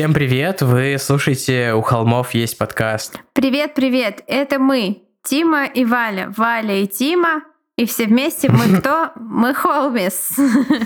[0.00, 0.62] Всем привет!
[0.62, 3.18] Вы слушаете «У холмов есть подкаст».
[3.34, 4.24] Привет-привет!
[4.26, 6.32] Это мы, Тима и Валя.
[6.34, 7.42] Валя и Тима.
[7.76, 9.10] И все вместе мы кто?
[9.16, 10.38] Мы Холмис.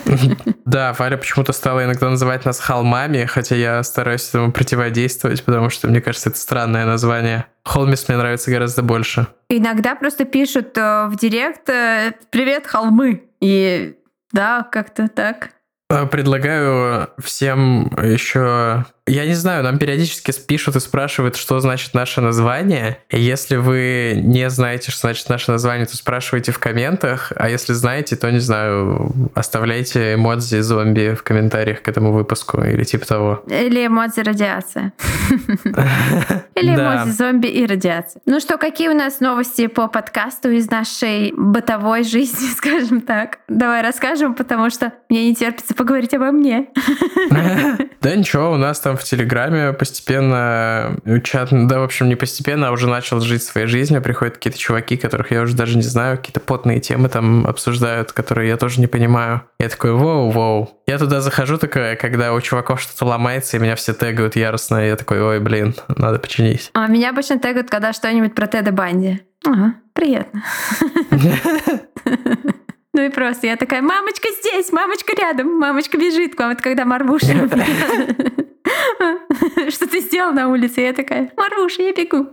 [0.64, 5.86] Да, Валя почему-то стала иногда называть нас холмами, хотя я стараюсь этому противодействовать, потому что
[5.86, 7.46] мне кажется, это странное название.
[7.64, 9.28] Холмис мне нравится гораздо больше.
[9.48, 13.94] Иногда просто пишут э, в директ э, «Привет, холмы!» И
[14.32, 15.50] да, как-то так.
[15.89, 22.22] Э, предлагаю всем еще я не знаю, нам периодически пишут и спрашивают, что значит наше
[22.22, 22.99] название.
[23.11, 27.31] И если вы не знаете, что значит наше название, то спрашивайте в комментах.
[27.36, 32.84] А если знаете, то, не знаю, оставляйте эмодзи зомби в комментариях к этому выпуску или
[32.84, 33.45] типа того.
[33.47, 34.93] Или эмодзи радиация.
[36.55, 38.23] Или эмодзи зомби и радиация.
[38.27, 43.39] Ну что, какие у нас новости по подкасту из нашей бытовой жизни, скажем так?
[43.48, 46.69] Давай расскажем, потому что мне не терпится поговорить обо мне.
[48.00, 52.69] Да ничего, у нас там в Телеграме постепенно э, чат, да, в общем, не постепенно,
[52.69, 54.03] а уже начал жить своей жизнью.
[54.03, 58.48] Приходят какие-то чуваки, которых я уже даже не знаю, какие-то потные темы там обсуждают, которые
[58.48, 59.42] я тоже не понимаю.
[59.59, 60.69] Я такой, воу-воу.
[60.87, 64.89] Я туда захожу такая, когда у чуваков что-то ломается, и меня все тегают яростно, и
[64.89, 66.70] я такой, ой, блин, надо починить.
[66.75, 69.20] А меня обычно тегают, когда что-нибудь про Теда Банди.
[69.45, 70.42] Ага, приятно.
[72.95, 76.53] Ну и просто я такая, мамочка здесь, мамочка рядом, мамочка бежит к вам.
[76.53, 77.48] Это когда Марвуша
[79.71, 80.81] Что ты сделал на улице?
[80.81, 82.29] Я такая, Марвуша, я бегу.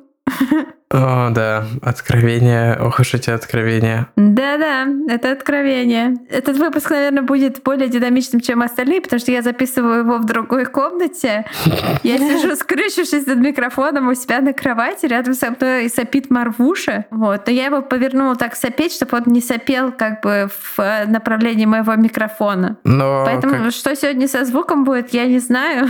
[0.93, 4.07] О, да, откровение, ох уж эти откровения.
[4.17, 6.15] Да-да, это откровение.
[6.29, 10.65] Этот выпуск, наверное, будет более динамичным, чем остальные, потому что я записываю его в другой
[10.65, 11.45] комнате.
[12.03, 17.05] Я сижу, скрючившись над микрофоном у себя на кровати, рядом со мной сопит Марвуша.
[17.11, 17.47] Вот.
[17.47, 21.95] Но я его повернула так сопеть, чтобы он не сопел как бы в направлении моего
[21.95, 22.77] микрофона.
[22.83, 23.71] Но Поэтому как...
[23.71, 25.87] что сегодня со звуком будет, я не знаю.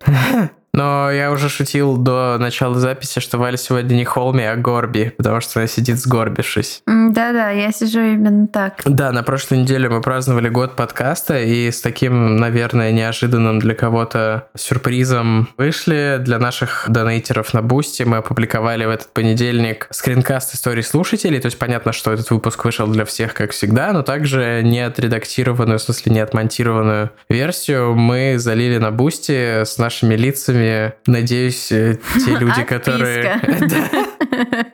[0.76, 5.40] Но я уже шутил до начала записи, что Валя сегодня не Холми, а Горби, потому
[5.40, 6.82] что она сидит сгорбившись.
[6.86, 8.82] Да-да, я сижу именно так.
[8.84, 14.48] Да, на прошлой неделе мы праздновали год подкаста, и с таким, наверное, неожиданным для кого-то
[14.54, 16.18] сюрпризом вышли.
[16.20, 21.58] Для наших донейтеров на Boosty мы опубликовали в этот понедельник скринкаст истории слушателей, то есть
[21.58, 26.12] понятно, что этот выпуск вышел для всех, как всегда, но также не отредактированную, в смысле
[26.12, 32.62] не отмонтированную версию мы залили на Boosty с нашими лицами вами, надеюсь, э, те люди,
[32.64, 33.40] которые...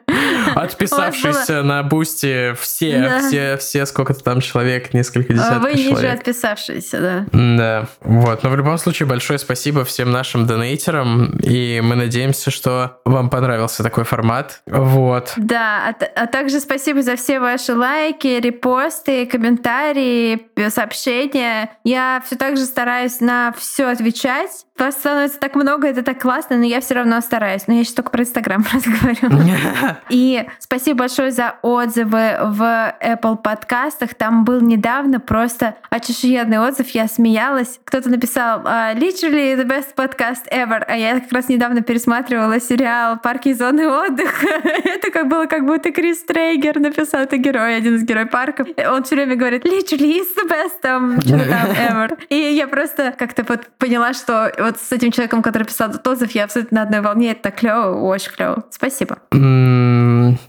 [0.54, 5.78] Отписавшиеся на бусте все, все, все, сколько-то там человек, несколько десятков человек.
[5.78, 7.26] Вы ниже отписавшиеся, да.
[7.32, 8.42] Да, вот.
[8.42, 13.82] Но в любом случае большое спасибо всем нашим донейтерам, и мы надеемся, что вам понравился
[13.82, 14.62] такой формат.
[14.66, 15.32] Вот.
[15.36, 21.70] Да, а, а также спасибо за все ваши лайки, репосты, комментарии, сообщения.
[21.84, 24.66] Я все так же стараюсь на все отвечать.
[24.82, 27.68] Вас становится так много, это так классно, но я все равно стараюсь.
[27.68, 29.96] Но я сейчас только про Инстаграм разговариваю.
[30.08, 34.14] И спасибо большое за отзывы в Apple подкастах.
[34.14, 36.88] Там был недавно просто очешуенный отзыв.
[36.90, 37.78] Я смеялась.
[37.84, 40.82] Кто-то написал uh, literally the best podcast ever.
[40.88, 44.48] А я как раз недавно пересматривала сериал «Парки и зоны отдыха».
[44.84, 47.20] это как было, как будто Крис Трейгер написал.
[47.20, 48.66] Это герой, один из героев парка.
[48.90, 52.18] Он все время говорит literally is the best там, там ever.
[52.30, 56.32] И я просто как-то вот поняла, что вот с этим человеком, который писал этот отзыв,
[56.32, 57.32] я абсолютно на одной волне.
[57.32, 58.64] Это так клево, очень клево.
[58.70, 59.18] Спасибо.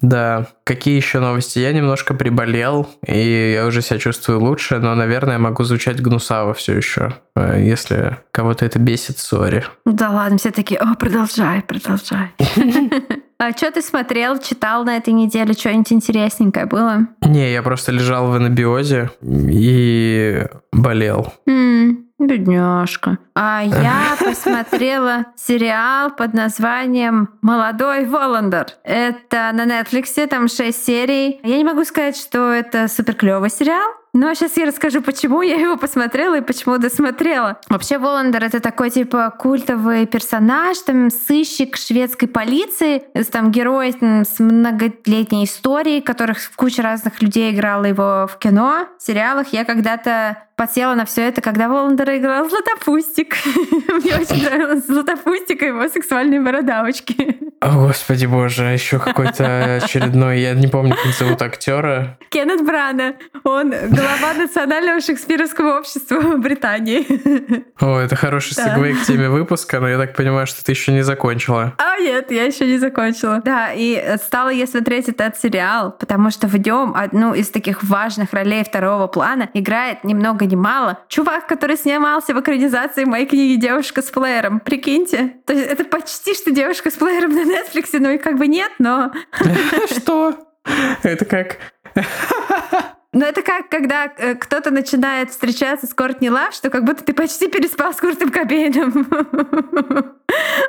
[0.02, 0.48] да.
[0.64, 1.60] Какие еще новости?
[1.60, 6.78] Я немножко приболел, и я уже себя чувствую лучше, но, наверное, могу звучать гнусаво все
[6.78, 7.14] еще.
[7.36, 9.66] Э, если кого-то это бесит, сори.
[9.86, 12.32] Да ладно, все такие, о, продолжай, продолжай.
[13.40, 15.54] А что ты смотрел, читал на этой неделе?
[15.54, 17.08] Что-нибудь интересненькое было?
[17.22, 21.34] Не, я просто лежал в анабиозе и болел.
[22.20, 23.18] Бедняжка.
[23.36, 28.68] А я посмотрела сериал под названием «Молодой Воландер».
[28.84, 31.40] Это на Netflix, там 6 серий.
[31.44, 35.56] Я не могу сказать, что это супер клевый сериал, но сейчас я расскажу, почему я
[35.56, 37.60] его посмотрела и почему досмотрела.
[37.68, 44.40] Вообще Воландер— это такой типа культовый персонаж, там сыщик шведской полиции, там герой там, с
[44.40, 49.48] многолетней историей, которых куча разных людей играла его в кино, в сериалах.
[49.52, 53.36] Я когда-то подсела на все это, когда Воландер играл Златопустик.
[53.46, 57.40] Мне очень нравилось Златопустик и его сексуальные бородавочки.
[57.60, 62.18] О, господи боже, еще какой-то очередной, я не помню, как зовут актера.
[62.30, 63.16] Кеннет Брана.
[63.44, 63.74] Он
[64.04, 67.08] Глава Национального шекспировского общества Британии.
[67.80, 68.76] О, это хороший Да.
[68.76, 71.74] сегвей к теме выпуска, но я так понимаю, что ты еще не закончила.
[71.78, 73.42] А нет, я еще не закончила.
[73.46, 78.34] Да, и стала я смотреть этот сериал, потому что в нем одну из таких важных
[78.34, 83.58] ролей второго плана играет ни много ни мало чувак, который снимался в экранизации моей книги
[83.58, 84.60] «Девушка с плеером».
[84.60, 85.36] Прикиньте.
[85.46, 88.72] То есть это почти что «Девушка с плеером» на Netflix, ну и как бы нет,
[88.80, 89.14] но...
[89.96, 90.36] Что?
[91.04, 91.58] Это как...
[93.14, 97.14] Но это как, когда э, кто-то начинает встречаться с Кортни Лав, что как будто ты
[97.14, 99.08] почти переспал с Куртом Кобейном.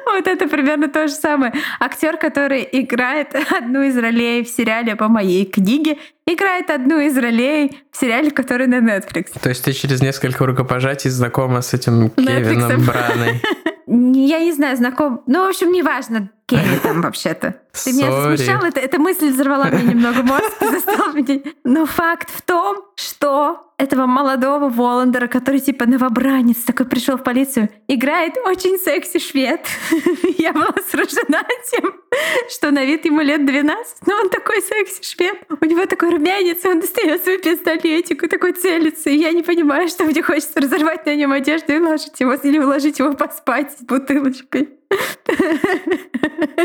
[0.05, 1.55] Вот это примерно то же самое.
[1.81, 5.97] Актер, который играет одну из ролей в сериале по моей книге,
[6.27, 9.39] играет одну из ролей в сериале, который на Netflix.
[9.41, 12.85] То есть ты через несколько рукопожатий знакома с этим Кевином.
[12.85, 13.41] Браной.
[13.87, 15.23] Я не знаю, знаком...
[15.27, 17.61] Ну, в общем, неважно, Кенни там вообще-то.
[17.85, 21.41] Ты меня засмущал, это, эта мысль взорвала мне немного мозг, заставила меня...
[21.65, 27.71] Но факт в том, что этого молодого Воландера, который типа новобранец, такой пришел в полицию,
[27.89, 29.61] играет очень секси швед.
[30.39, 31.93] Я была сражена тем,
[32.51, 35.37] что на вид ему лет 12, но он такой секси швед.
[35.61, 39.11] У него такой румянец, он достает свой пистолетик и такой целится.
[39.11, 42.59] И я не понимаю, что мне хочется разорвать на нем одежду и ложить его, или
[42.59, 44.69] уложить его поспать с бутылочкой.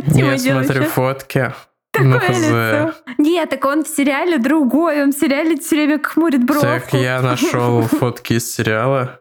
[0.07, 1.53] Я смотрю фотки.
[1.99, 2.93] Ну, такое лицо.
[3.17, 6.65] Нет, так он в сериале другой, он в сериале все время хмурит бровку.
[6.65, 9.19] Так, я нашел фотки из сериала.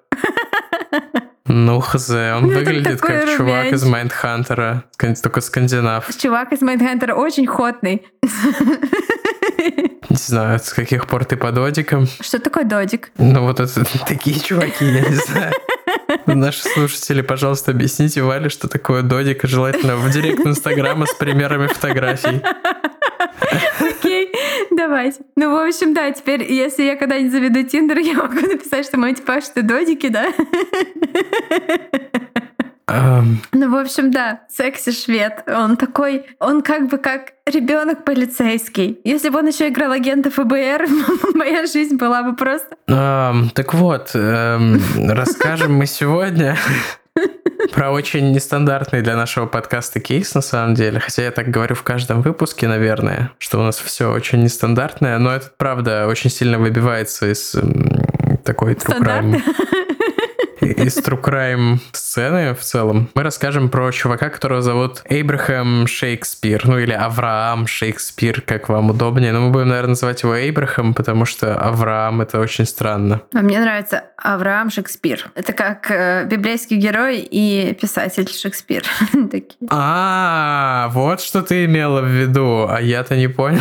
[1.47, 3.85] Ну, хз, он Ну, выглядит как чувак из румянец.
[3.85, 4.85] Mindhunter а,
[5.23, 6.15] только скандинав.
[6.17, 8.07] Чувак из Mindhunter а очень hot ный.
[10.11, 12.07] Не знаю, с каких пор ты по додикам.
[12.21, 13.11] Что такое додик?
[13.19, 15.53] Ну, вот это такие чуваки, я не знаю.
[16.27, 22.41] Наши слушатели, пожалуйста, объясните Вале, что такое додик, желательно в директ Инстаграма с примерами фотографий.
[23.81, 24.33] Окей,
[24.71, 25.21] давайте.
[25.37, 29.15] Ну, в общем, да, теперь, если я когда-нибудь заведу Тиндер, я могу написать, что мой
[29.15, 30.33] типаж это додики, да?
[32.89, 35.45] Ам, Ну, в общем, да, секси-швед.
[35.47, 38.99] Он такой, он как бы как ребенок полицейский.
[39.05, 40.87] Если бы он еще играл агента ФБР,
[41.35, 42.77] моя жизнь была бы просто...
[42.89, 46.57] ам, Так вот, эм, расскажем мы сегодня
[47.75, 51.01] про очень нестандартный для нашего подкаста кейс, на самом деле.
[51.01, 55.35] Хотя я так говорю в каждом выпуске, наверное, что у нас все очень нестандартное, но
[55.35, 57.55] это, правда, очень сильно выбивается из
[58.45, 59.43] такой true crime
[60.61, 66.79] из True Crime сцены в целом, мы расскажем про чувака, которого зовут Эйбрахам Шекспир, ну
[66.79, 69.33] или Авраам Шекспир, как вам удобнее.
[69.33, 73.23] Но мы будем, наверное, называть его Эйбрахам, потому что Авраам— это очень странно.
[73.35, 75.31] А мне нравится Авраам Шекспир.
[75.35, 78.85] Это как э, библейский герой и писатель Шекспир.
[79.71, 83.61] А, вот что ты имела в виду, а я-то не понял.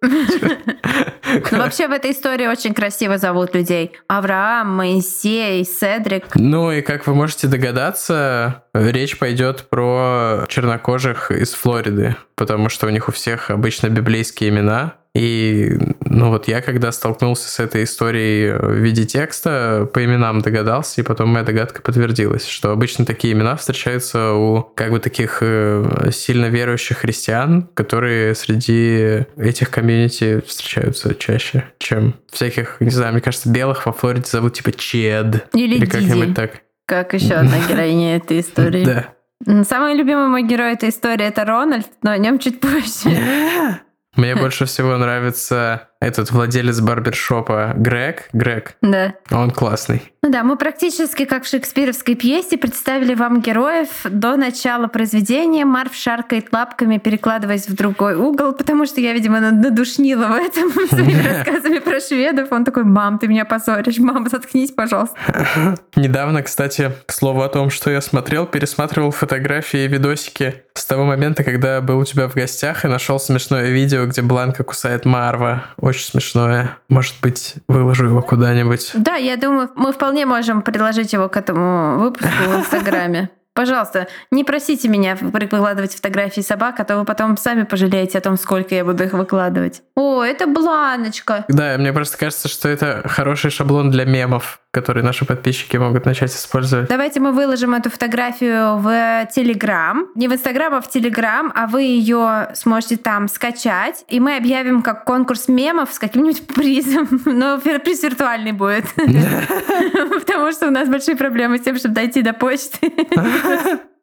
[1.50, 3.92] Ну, вообще в этой истории очень красиво зовут людей.
[4.08, 6.26] Авраам, Моисей, Седрик.
[6.34, 12.90] Ну и как вы можете догадаться, речь пойдет про чернокожих из Флориды, потому что у
[12.90, 14.94] них у всех обычно библейские имена.
[15.14, 15.76] И,
[16.06, 21.04] ну вот я когда столкнулся с этой историей в виде текста, по именам догадался, и
[21.04, 26.46] потом моя догадка подтвердилась, что обычно такие имена встречаются у как бы таких э, сильно
[26.46, 33.86] верующих христиан, которые среди этих комьюнити встречаются чаще, чем всяких, не знаю, мне кажется, белых
[33.86, 35.48] во Флориде зовут типа Чед.
[35.54, 36.34] Или Или как-нибудь Диди.
[36.34, 36.50] так.
[36.86, 38.84] Как еще одна героиня этой истории.
[38.84, 39.64] Да.
[39.64, 43.10] Самый любимый мой герой этой истории это Рональд, но о нем чуть позже.
[44.16, 48.28] Мне больше всего нравится этот владелец барбершопа Грег.
[48.32, 49.14] Грег, Да.
[49.30, 50.02] он классный.
[50.24, 55.64] Ну да, мы практически как в шекспировской пьесе представили вам героев до начала произведения.
[55.64, 60.70] Марв шаркает лапками, перекладываясь в другой угол, потому что я, видимо, над- надушнила в этом
[60.88, 62.52] своими рассказами про шведов.
[62.52, 65.16] Он такой, мам, ты меня позоришь, мама, заткнись, пожалуйста.
[65.96, 71.04] Недавно, кстати, к слову о том, что я смотрел, пересматривал фотографии и видосики с того
[71.04, 75.64] момента, когда был у тебя в гостях и нашел смешное видео, где Бланка кусает Марва.
[75.78, 76.78] Очень смешное.
[76.88, 78.92] Может быть, выложу его куда-нибудь.
[78.94, 83.30] Да, я думаю, мы вполне можем приложить его к этому выпуску в Инстаграме.
[83.54, 88.38] Пожалуйста, не просите меня выкладывать фотографии собак, а то вы потом сами пожалеете о том,
[88.38, 89.82] сколько я буду их выкладывать.
[89.94, 91.44] О, это Бланочка.
[91.48, 96.32] Да, мне просто кажется, что это хороший шаблон для мемов, который наши подписчики могут начать
[96.32, 96.88] использовать.
[96.88, 100.08] Давайте мы выложим эту фотографию в Телеграм.
[100.14, 104.04] Не в Инстаграм, а в Телеграм, а вы ее сможете там скачать.
[104.08, 107.06] И мы объявим как конкурс мемов с каким-нибудь призом.
[107.26, 108.86] Но приз виртуальный будет.
[108.96, 112.90] Потому что у нас большие проблемы с тем, чтобы дойти до почты.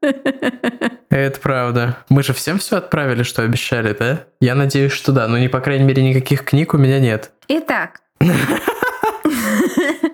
[1.10, 1.98] Это правда.
[2.10, 4.26] Мы же всем все отправили, что обещали, да?
[4.40, 5.28] Я надеюсь, что да.
[5.28, 7.32] Но, не по крайней мере, никаких книг у меня нет.
[7.48, 8.02] Итак,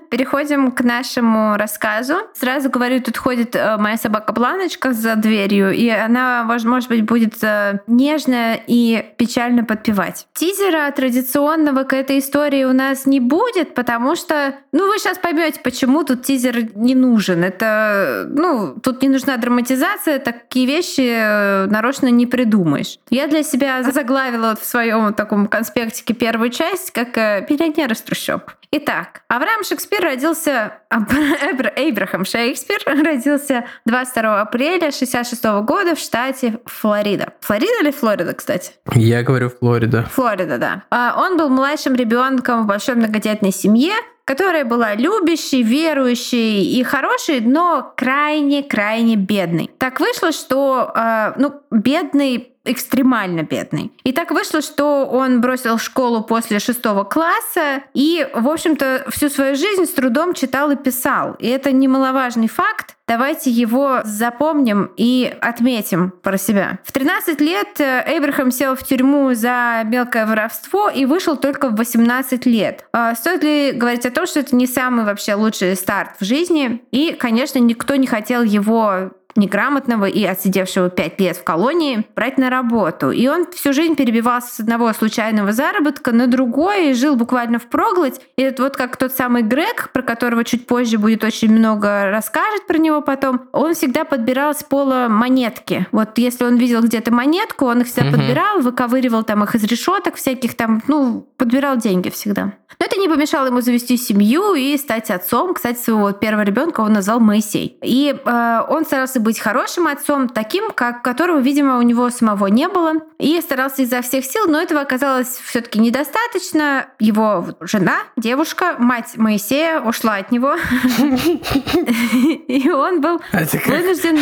[0.09, 2.15] Переходим к нашему рассказу.
[2.33, 7.43] Сразу говорю, тут ходит э, моя собака Бланочка за дверью, и она, может быть, будет
[7.43, 10.27] э, нежно и печально подпевать.
[10.33, 15.59] Тизера традиционного к этой истории у нас не будет, потому что, ну, вы сейчас поймете,
[15.63, 17.43] почему тут тизер не нужен.
[17.43, 22.99] Это, ну, тут не нужна драматизация, такие вещи э, нарочно не придумаешь.
[23.09, 27.15] Я для себя заглавила вот в своем таком конспектике первую часть как
[27.49, 28.51] «Миллионер из трущоб».
[28.71, 30.73] Итак, Авраам Шекспир родился,
[31.75, 37.33] Эйбрахам Шекспир родился 22 апреля 66 года в штате Флорида.
[37.41, 38.73] Флорида или Флорида, кстати?
[38.93, 40.03] Я говорю Флорида.
[40.11, 40.83] Флорида, да.
[40.89, 43.93] А, он был младшим ребенком в большой многодетной семье,
[44.25, 49.69] которая была любящей, верующей и хорошей, но крайне-крайне бедной.
[49.77, 53.91] Так вышло, что э, ну, бедный экстремально бедный.
[54.03, 59.55] И так вышло, что он бросил школу после шестого класса и, в общем-то, всю свою
[59.55, 61.35] жизнь с трудом читал и писал.
[61.39, 62.95] И это немаловажный факт.
[63.07, 66.79] Давайте его запомним и отметим про себя.
[66.83, 71.75] В 13 лет э, Эйбрахам сел в тюрьму за мелкое воровство и вышел только в
[71.75, 72.85] 18 лет.
[72.93, 76.81] А стоит ли говорить о том, что это не самый вообще лучший старт в жизни?
[76.89, 82.49] И, конечно, никто не хотел его неграмотного и отсидевшего пять лет в колонии брать на
[82.49, 83.11] работу.
[83.11, 87.67] И он всю жизнь перебивался с одного случайного заработка на другой и жил буквально в
[87.67, 88.21] проглоть.
[88.37, 92.65] И это вот как тот самый Грег, про которого чуть позже будет очень много расскажет
[92.67, 95.87] про него потом, он всегда подбирал с пола монетки.
[95.91, 98.17] Вот если он видел где-то монетку, он их всегда угу.
[98.17, 102.53] подбирал, выковыривал там их из решеток всяких там, ну, подбирал деньги всегда.
[102.79, 105.53] Но это не помешало ему завести семью и стать отцом.
[105.53, 107.77] Кстати, своего первого ребенка он назвал Моисей.
[107.81, 112.69] И э, он старался быть хорошим отцом, таким, как которого, видимо, у него самого не
[112.69, 112.93] было.
[113.17, 116.87] И старался изо всех сил, но этого оказалось все-таки недостаточно.
[116.99, 120.55] Его жена, девушка, мать Моисея ушла от него.
[122.47, 124.19] И он был а вынужден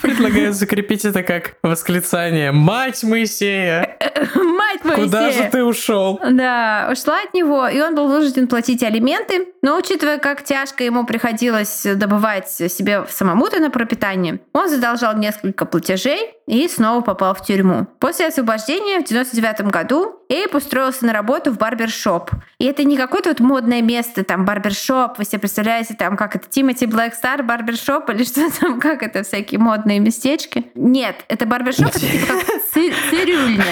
[0.00, 3.96] Предлагаю закрепить это как восклицание «Мать Моисея!»
[4.34, 5.04] Мать Моисея!
[5.04, 6.18] Куда же ты ушел?
[6.30, 9.48] Да, ушла от него, и он был вынужден платить алименты.
[9.62, 16.34] Но учитывая, как тяжко ему приходилось добывать себе самому-то на пропитание, он задолжал несколько платежей
[16.46, 17.86] и снова попал в тюрьму.
[17.98, 22.30] После освобождения в 99 году Эйп устроился на работу в барбершоп.
[22.58, 26.48] И это не какое-то вот модное место, там, барбершоп, вы себе представляете, там, как это,
[26.48, 30.66] Тимати Блэкстар барбершоп или что там, как это, всякие модные местечки.
[30.76, 33.64] Нет, это барбершоп, это типа как цирюльня.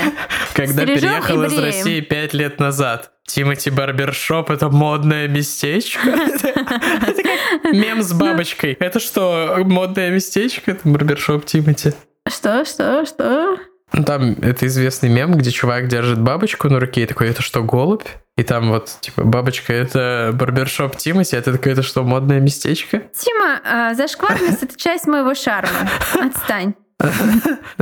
[0.54, 3.12] Когда переехал из России пять лет назад.
[3.24, 6.00] Тимати Барбершоп— это модное местечко?
[6.08, 8.72] Это как мем с бабочкой.
[8.80, 10.70] Это что, модное местечко?
[10.70, 11.92] Это барбершоп Тимати.
[12.26, 13.58] Что, что, что?
[13.90, 18.06] Там это известный мем, где чувак держит бабочку на руке и такой, это что, голубь?
[18.36, 23.02] И там вот, типа, бабочка— это барбершоп Тимати, а ты такой, это что, модное местечко?
[23.14, 25.88] Тима, э, зашкварность— это часть моего шарма.
[26.14, 26.74] Отстань.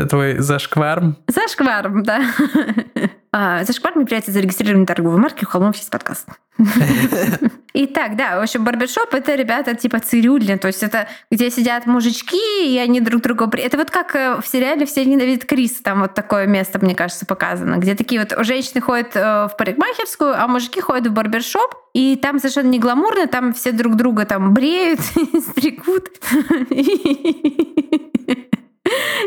[0.08, 1.16] Твой зашкварм?
[1.26, 2.22] Зашкварм, да.
[3.32, 6.28] А, зашкварм является зарегистрированной торговой маркой у Холмов есть подкаст.
[7.74, 12.74] Итак, да, в общем, барбершоп— это ребята типа цирюльня, то есть это где сидят мужички,
[12.74, 13.50] и они друг друга...
[13.58, 17.26] Это вот как э, в сериале «Все ненавидят Криса», там вот такое место, мне кажется,
[17.26, 22.16] показано, где такие вот женщины ходят э, в парикмахерскую, а мужики ходят в барбершоп, и
[22.16, 25.00] там совершенно не гламурно, там все друг друга там бреют,
[25.50, 26.08] стригут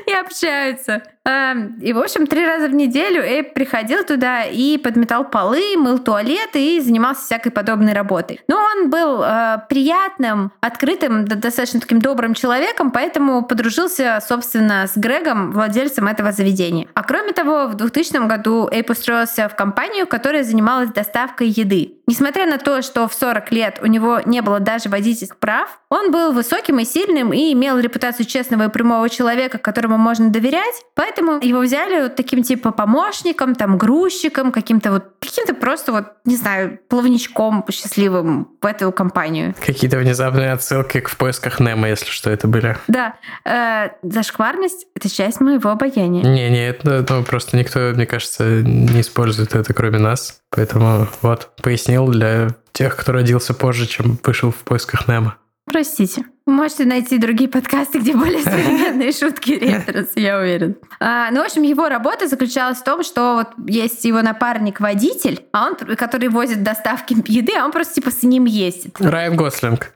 [0.05, 1.03] и общаются.
[1.25, 5.99] Эм, и, в общем, три раза в неделю Эйб приходил туда и подметал полы, мыл
[5.99, 8.41] туалеты и занимался всякой подобной работой.
[8.47, 15.51] Но он был э, приятным, открытым, достаточно таким добрым человеком, поэтому подружился, собственно, с Грегом,
[15.51, 16.87] владельцем этого заведения.
[16.93, 21.99] А кроме того, в 2000 году Эйб устроился в компанию, которая занималась доставкой еды.
[22.07, 26.11] Несмотря на то, что в 40 лет у него не было даже водительских прав, он
[26.11, 31.39] был высоким и сильным и имел репутацию честного и прямого человека, которому можно доверять, поэтому
[31.41, 36.79] его взяли вот таким типа помощником, там, грузчиком, каким-то вот, каким-то просто вот, не знаю,
[36.87, 39.55] плавничком счастливым в эту компанию.
[39.65, 42.77] Какие-то внезапные отсылки к в поисках Немо, если что это были.
[42.87, 43.15] Да.
[43.45, 46.23] Э, зашкварность— это часть моего обаяния.
[46.23, 50.41] Не-не, это ну, просто никто, мне кажется, не использует это, кроме нас.
[50.51, 55.35] Поэтому вот, пояснил для тех, кто родился позже, чем вышел в поисках Немо.
[55.65, 56.25] Простите.
[56.49, 60.75] Можете найти другие подкасты, где более современные шутки ретрос, я уверен.
[60.99, 65.67] А, ну, в общем, его работа заключалась в том, что вот есть его напарник-водитель, а
[65.67, 68.95] он, который возит доставки еды, а он просто типа с ним ездит.
[68.99, 69.93] Райан Гослинг.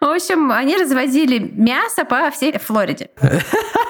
[0.00, 3.10] В общем, они развозили мясо по всей Флориде.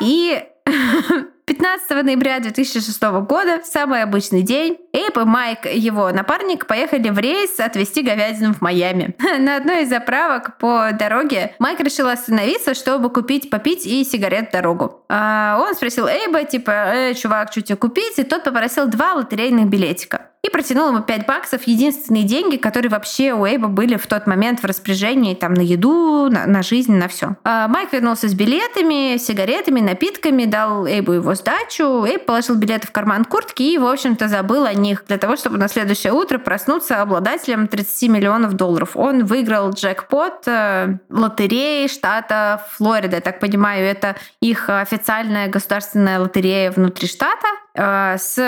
[0.03, 0.45] И
[1.47, 7.19] 15 ноября 2006 года, в самый обычный день, Эйп и Майк, его напарник, поехали в
[7.19, 9.17] рейс отвезти говядину в Майами.
[9.41, 14.53] На одной из заправок по дороге Майк решил остановиться, чтобы купить попить и сигарет в
[14.53, 15.05] дорогу.
[15.09, 18.19] А он спросил Эйба, типа, э, чувак, что тебе купить?
[18.19, 23.33] И тот попросил два лотерейных билетика и протянул ему 5 баксов, единственные деньги, которые вообще
[23.33, 27.09] у Эйба были в тот момент в распоряжении там на еду, на, на жизнь, на
[27.09, 27.37] все.
[27.45, 32.05] А Майк вернулся с билетами, сигаретами, напитками, дал Эйбу его сдачу.
[32.05, 35.59] Эйб положил билеты в карман куртки и, в общем-то, забыл о них для того, чтобы
[35.59, 38.97] на следующее утро проснуться обладателем 30 миллионов долларов.
[38.97, 43.17] Он выиграл джекпот э, лотереи штата Флорида.
[43.17, 48.39] Я так понимаю, это их официальная государственная лотерея внутри штата с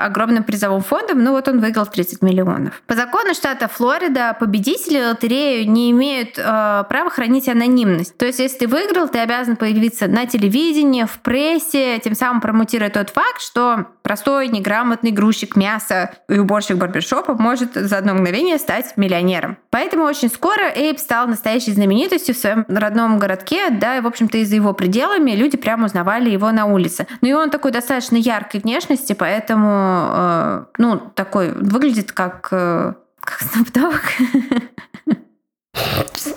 [0.00, 1.22] огромным призовым фондом.
[1.22, 2.82] Ну вот он выиграл 30 миллионов.
[2.86, 8.16] По закону штата Флорида победители лотерею не имеют э, права хранить анонимность.
[8.16, 12.90] То есть, если ты выиграл, ты обязан появиться на телевидении, в прессе, тем самым промутируя
[12.90, 18.96] тот факт, что простой, неграмотный грузчик мяса и уборщик барбершопа может за одно мгновение стать
[18.96, 19.58] миллионером.
[19.70, 24.38] Поэтому очень скоро Эйб стал настоящей знаменитостью в своем родном городке, да, и, в общем-то,
[24.38, 27.06] и за его пределами люди прямо узнавали его на улице.
[27.20, 33.42] Ну и он такой достаточно яркой внешности, поэтому, э, ну, такой, выглядит как, э, как
[33.74, 34.00] Dogg.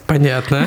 [0.08, 0.66] Понятно.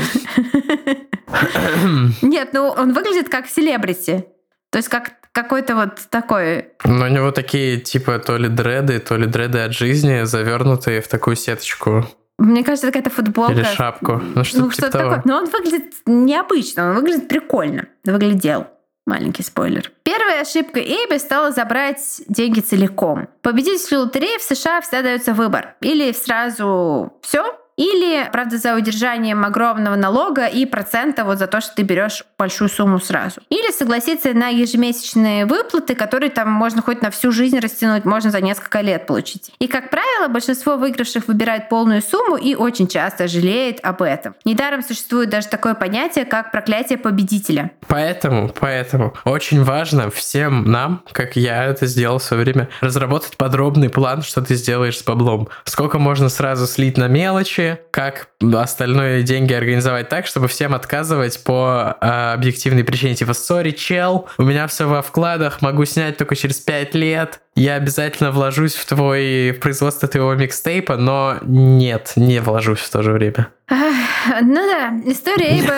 [2.23, 4.27] Нет, ну он выглядит как селебрити.
[4.71, 6.69] То есть как какой-то вот такой...
[6.85, 11.09] Но у него такие, типа, то ли дреды, то ли дреды от жизни, завернутые в
[11.09, 12.07] такую сеточку.
[12.39, 13.53] Мне кажется, какая-то футболка.
[13.53, 14.23] Или шапку.
[14.35, 15.11] Ну, что-то ну, типа что того.
[15.11, 15.23] такое.
[15.25, 17.87] Но он выглядит необычно, он выглядит прикольно.
[18.05, 18.67] Выглядел.
[19.07, 19.93] Маленький спойлер.
[20.03, 23.29] Первой ошибкой Эйби стала забрать деньги целиком.
[23.41, 25.77] Победителю лотереи в США всегда дается выбор.
[25.81, 31.75] Или сразу все, или, правда, за удержанием огромного налога и процента вот за то, что
[31.75, 33.41] ты берешь большую сумму сразу.
[33.51, 38.41] Или согласиться на ежемесячные выплаты, которые там можно хоть на всю жизнь растянуть, можно за
[38.41, 39.53] несколько лет получить.
[39.59, 44.35] И, как правило, большинство выигравших выбирает полную сумму и очень часто жалеет об этом.
[44.45, 47.73] Недаром существует даже такое понятие, как проклятие победителя.
[47.87, 53.91] Поэтому, поэтому очень важно всем нам, как я это сделал в свое время, разработать подробный
[53.91, 55.49] план, что ты сделаешь с баблом.
[55.65, 61.97] Сколько можно сразу слить на мелочи, как остальные деньги организовать так, чтобы всем отказывать по
[62.01, 63.15] э, объективной причине.
[63.15, 67.41] Типа, сори, чел, у меня все во вкладах, могу снять только через 5 лет.
[67.55, 73.03] Я обязательно вложусь в твой в производство твоего микстейпа, но нет, не вложусь в то
[73.03, 73.49] же время.
[73.69, 75.75] Ну да, история Эйба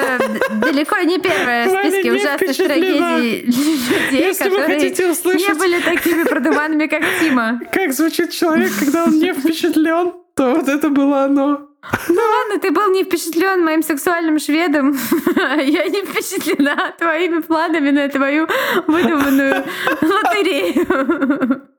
[0.61, 7.03] далеко не первая в списке ужасных трагедий людей, Если которые не были такими продуманными, как
[7.21, 7.61] Тима.
[7.73, 11.68] как звучит человек, когда он не впечатлен, то вот это было оно.
[12.09, 14.93] Ну ладно, ты был не впечатлен моим сексуальным шведом.
[15.37, 18.47] Я не впечатлена твоими планами на твою
[18.87, 19.65] выдуманную
[20.03, 21.63] лотерею.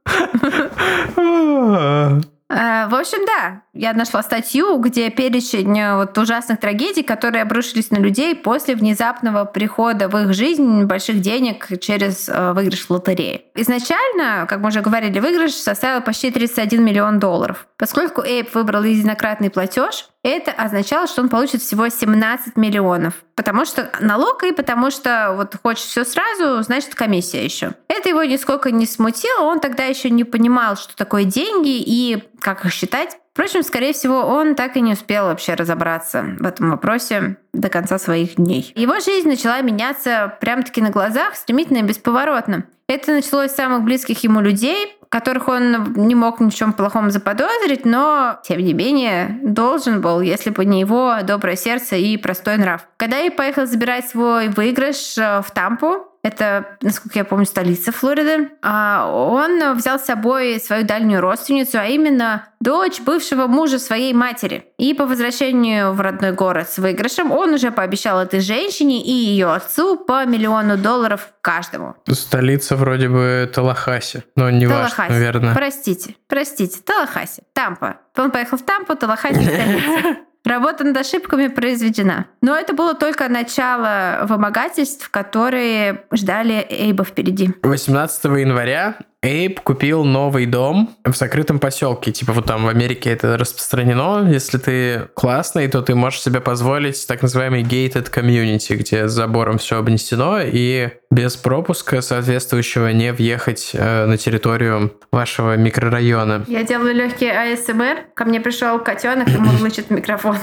[2.52, 7.92] Э, В общем, да, я нашла статью, где перечень э, вот ужасных трагедий, которые обрушились
[7.92, 13.44] на людей после внезапного прихода в их жизнь больших денег через э, выигрыш в лотерее.
[13.56, 17.68] Изначально, как мы уже говорили, выигрыш составил почти 31 миллион долларов.
[17.78, 23.14] Поскольку Эйп выбрал единократный платеж, это означало, что он получит всего 17 миллионов.
[23.36, 27.72] Потому что налог и потому что вот хочешь все сразу, значит комиссия еще.
[27.88, 32.66] Это его нисколько не смутило, он тогда еще не понимал, что такое деньги и как
[32.66, 33.18] их считать.
[33.40, 37.98] Впрочем, скорее всего, он так и не успел вообще разобраться в этом вопросе до конца
[37.98, 38.74] своих дней.
[38.76, 42.66] Его жизнь начала меняться прям-таки на глазах, стремительно и бесповоротно.
[42.90, 47.12] Это началось с самых близких ему людей, которых он не мог ни в чем плохом
[47.12, 52.58] заподозрить, но, тем не менее, должен был, если бы не его доброе сердце и простой
[52.58, 52.90] нрав.
[52.98, 58.50] Когда я поехал забирать свой выигрыш э, в Тампу, это, насколько я помню, столица Флориды.
[58.62, 64.66] А Он взял с собой свою дальнюю родственницу, а именно дочь бывшего мужа своей матери.
[64.78, 69.54] И по возвращению в родной город с выигрышем он уже пообещал этой женщине и ее
[69.54, 71.96] отцу по миллиону долларов каждому.
[72.12, 75.12] Столица вроде бы Талахаси, но не важно, Талахаси.
[75.12, 75.54] наверное.
[75.56, 77.98] Простите, простите, Талахаси, Тампа.
[78.18, 80.18] Он поехал в Тампу, Талахаси столица.
[80.46, 82.28] Работа над ошибками произведена.
[82.42, 87.54] Но это было только начало вымогательств, которые ждали Эйба впереди.
[87.62, 92.14] 18 января Эйб купил новый дом в закрытом поселке.
[92.14, 94.26] Типа вот там в Америке это распространено.
[94.32, 99.78] Если ты классный, то ты можешь себе позволить так называемый gated community, где забором все
[99.78, 106.46] обнесено, и без пропуска соответствующего не въехать э, на территорию вашего микрорайона.
[106.48, 108.14] Я делаю легкий АСМР.
[108.14, 110.38] Ко мне пришел котенок и мурлычет в микрофон.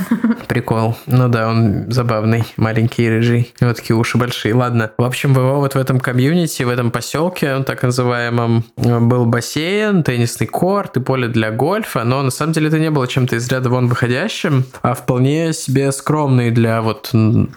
[0.49, 0.97] Прикол.
[1.07, 3.55] Ну да, он забавный, маленький рыжий.
[3.61, 4.55] Вот такие уши большие.
[4.55, 4.93] Ладно.
[4.99, 10.47] В общем, его вот в этом комьюнити, в этом поселке, так называемом, был бассейн, теннисный
[10.47, 13.71] корт и поле для гольфа, но на самом деле это не было чем-то из ряда
[13.71, 17.11] вон выходящим, а вполне себе скромный для вот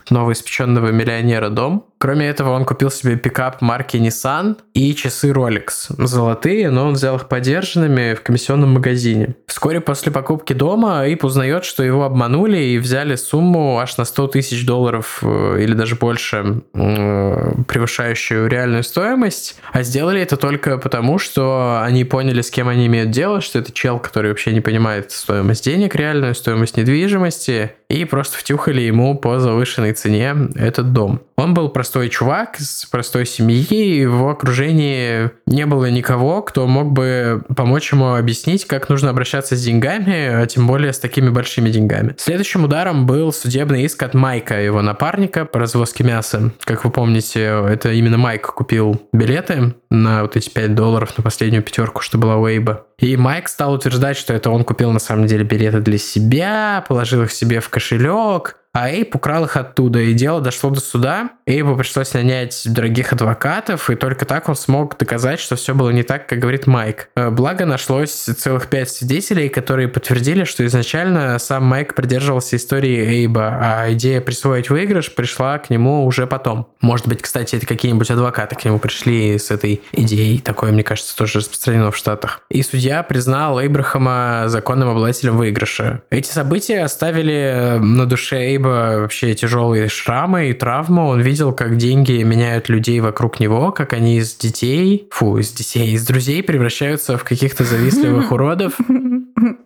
[0.09, 1.88] новоиспеченного миллионера дом.
[2.01, 5.93] Кроме этого, он купил себе пикап марки Nissan и часы Rolex.
[5.97, 9.35] Золотые, но он взял их подержанными в комиссионном магазине.
[9.47, 14.27] Вскоре после покупки дома Эйп узнает, что его обманули и взяли сумму аж на 100
[14.27, 19.59] тысяч долларов э, или даже больше, превышающую реальную стоимость.
[19.73, 23.73] А сделали это только потому, что они поняли, с кем они имеют дело, что это
[23.73, 29.39] чел, который вообще не понимает стоимость денег реальную, стоимость недвижимости, и просто втюхали ему по
[29.39, 31.21] завышенной цене этот дом.
[31.39, 36.67] Он был простой чувак с простой семьи, и в его окружении не было никого, кто
[36.67, 41.29] мог бы помочь ему объяснить, как нужно обращаться с деньгами, а тем более с такими
[41.29, 42.13] большими деньгами.
[42.17, 46.51] Следующим ударом был судебный иск от Майка, его напарника по развозке мяса.
[46.65, 51.63] Как вы помните, это именно Майк купил билеты на вот эти 5 долларов на последнюю
[51.63, 52.85] пятерку, что была у Эйба.
[52.99, 57.23] И Майк стал утверждать, что это он купил на самом деле билеты для себя, положил
[57.23, 61.31] их себе в кошелек, а Эйп украл их оттуда, и дело дошло до суда.
[61.47, 66.03] Эйпу пришлось нанять дорогих адвокатов, и только так он смог доказать, что все было не
[66.03, 67.09] так, как говорит Майк.
[67.15, 73.57] Э, благо, нашлось целых пять свидетелей, которые подтвердили, что изначально сам Майк придерживался истории Эйба,
[73.59, 76.67] а идея присвоить выигрыш пришла к нему уже потом.
[76.79, 80.39] Может быть, кстати, это какие-нибудь адвокаты к нему пришли с этой идеей.
[80.39, 82.41] Такое, мне кажется, тоже распространено в Штатах.
[82.49, 86.03] И судья признал Эйбрахама законным обладателем выигрыша.
[86.11, 91.07] Эти события оставили на душе Эйба либо вообще тяжелые шрамы и травмы.
[91.07, 95.93] Он видел, как деньги меняют людей вокруг него, как они из детей, фу, из детей,
[95.93, 98.73] из друзей превращаются в каких-то завистливых уродов.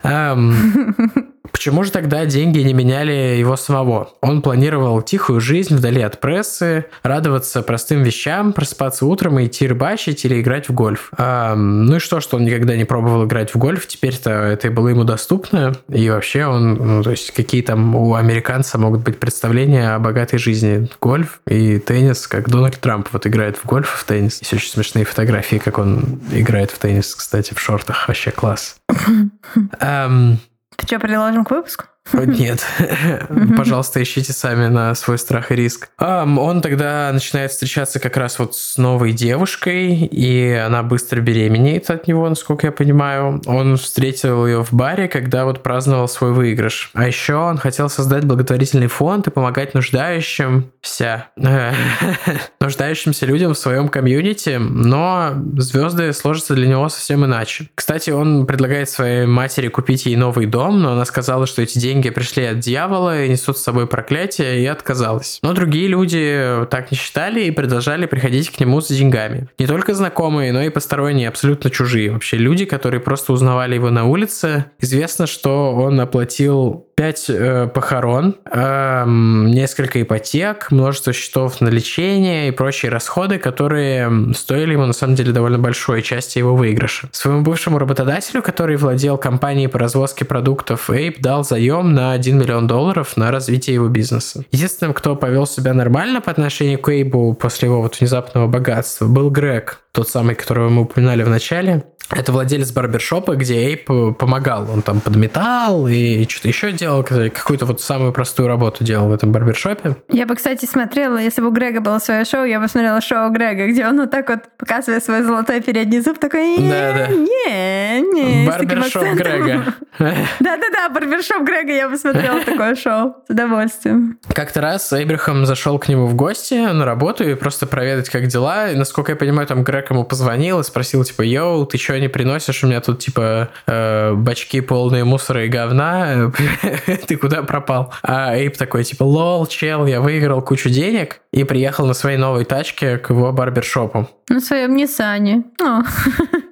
[1.54, 4.10] Почему же тогда деньги не меняли его самого?
[4.22, 10.26] Он планировал тихую жизнь вдали от прессы, радоваться простым вещам, просыпаться утром и идти рыбачить
[10.26, 11.12] или играть в гольф.
[11.16, 14.90] А, ну и что, что он никогда не пробовал играть в гольф, теперь-то это было
[14.90, 19.94] ему доступно, и вообще он, ну, то есть какие там у американца могут быть представления
[19.94, 20.90] о богатой жизни.
[21.00, 24.40] Гольф и теннис, как Дональд Трамп вот играет в гольф, в теннис.
[24.42, 28.08] Есть очень смешные фотографии, как он играет в теннис, кстати, в шортах.
[28.08, 28.78] Вообще класс.
[30.78, 31.86] Ты что, приложим к выпуску?
[32.12, 32.64] Нет.
[33.58, 35.90] Пожалуйста, ищите сами на свой страх и риск.
[35.98, 42.08] Он тогда начинает встречаться как раз вот с новой девушкой, и она быстро беременеет от
[42.08, 43.42] него, насколько я понимаю.
[43.46, 46.92] Он встретил ее в баре, когда вот праздновал свой выигрыш.
[46.94, 51.28] А еще он хотел создать благотворительный фонд и помогать нуждающимся,
[52.60, 57.70] нуждающимся людям в своем комьюнити, но звезды сложатся для него совсем иначе.
[57.76, 61.93] Кстати, он предлагает своей матери купить ей новый дом, но она сказала, что эти деньги
[61.94, 65.40] деньги пришли от дьявола и несут с собой проклятие, и отказалась.
[65.44, 69.48] Но другие люди так не считали и продолжали приходить к нему за деньгами.
[69.60, 72.12] Не только знакомые, но и посторонние, абсолютно чужие.
[72.12, 74.66] Вообще люди, которые просто узнавали его на улице.
[74.80, 82.52] Известно, что он оплатил пять э, похорон, э, несколько ипотек, множество счетов на лечение и
[82.52, 87.10] прочие расходы, которые стоили ему на самом деле довольно большой части его выигрыша.
[87.12, 92.68] Своему бывшему работодателю, который владел компанией по развозке продуктов, Эйп дал заем на 1 миллион
[92.68, 94.46] долларов на развитие его бизнеса.
[94.52, 99.30] Единственным, кто повел себя нормально по отношению к Эйбу после его вот внезапного богатства, был
[99.30, 101.84] Грег, тот самый, которого мы упоминали в начале.
[102.10, 104.70] Это владелец барбершопа, где Эйп помогал.
[104.72, 109.32] Он там подметал и что-то еще делал, какую-то вот самую простую работу делал в этом
[109.32, 109.98] барбершопе.
[110.10, 113.32] Я бы, кстати, смотрела, если бы у Грега было свое шоу, я бы смотрела шоу
[113.32, 117.08] Грега, где он вот так вот показывает свой золотой передний зуб, такой, да, да.
[117.08, 119.74] не, не, Барбершоп Грега.
[120.00, 124.20] Да-да-да, барбершоп Грега, я бы смотрела такое шоу с удовольствием.
[124.34, 128.72] Как-то раз Эйбрахам зашел к нему в гости на работу и просто проведать, как дела.
[128.72, 132.08] И, насколько я понимаю, там Грег ему позвонил и спросил, типа, йоу, ты что, не
[132.08, 132.64] приносишь?
[132.64, 136.32] У меня тут, типа, э, бачки полные мусора и говна.
[137.08, 137.94] Ты куда пропал?
[138.04, 142.46] А Эйп такой, типа, лол, чел, я выиграл кучу денег и приехал на своей новой
[142.46, 144.10] тачке к его барбершопу.
[144.34, 145.44] На своем Ниссане.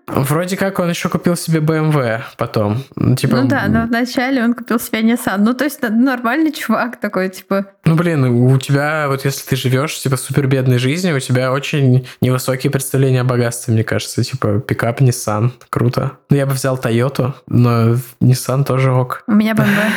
[0.06, 2.84] Вроде как он еще купил себе BMW потом.
[3.18, 3.38] Типа...
[3.38, 5.38] Ну да, но вначале он купил себе Nissan.
[5.40, 7.66] Ну, то есть нормальный чувак такой, типа...
[7.86, 12.08] Ну, блин, у тебя, вот если ты живешь, типа, супер бедной жизнью, у тебя очень
[12.22, 14.24] невысокие представления о богатстве, мне кажется.
[14.24, 15.50] Типа, пикап Nissan.
[15.72, 16.20] Круто.
[16.30, 19.24] Ну, я бы взял Toyota, но Nissan тоже ок.
[19.26, 19.90] У меня BMW.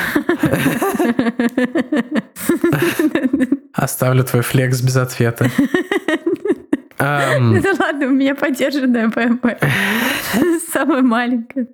[3.74, 5.50] Оставлю твой флекс без ответа.
[6.98, 7.60] Эм...
[7.60, 9.46] Да ладно, у меня подержанная БМВ.
[10.72, 11.66] Самая маленькая.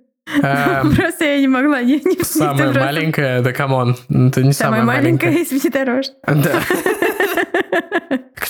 [0.42, 4.80] Эм, Просто я не могла не, не Самая маленькая, да come on, это не самая,
[4.80, 5.33] самая маленькая.
[5.33, 6.16] из внедорожных.
[6.24, 6.61] Да.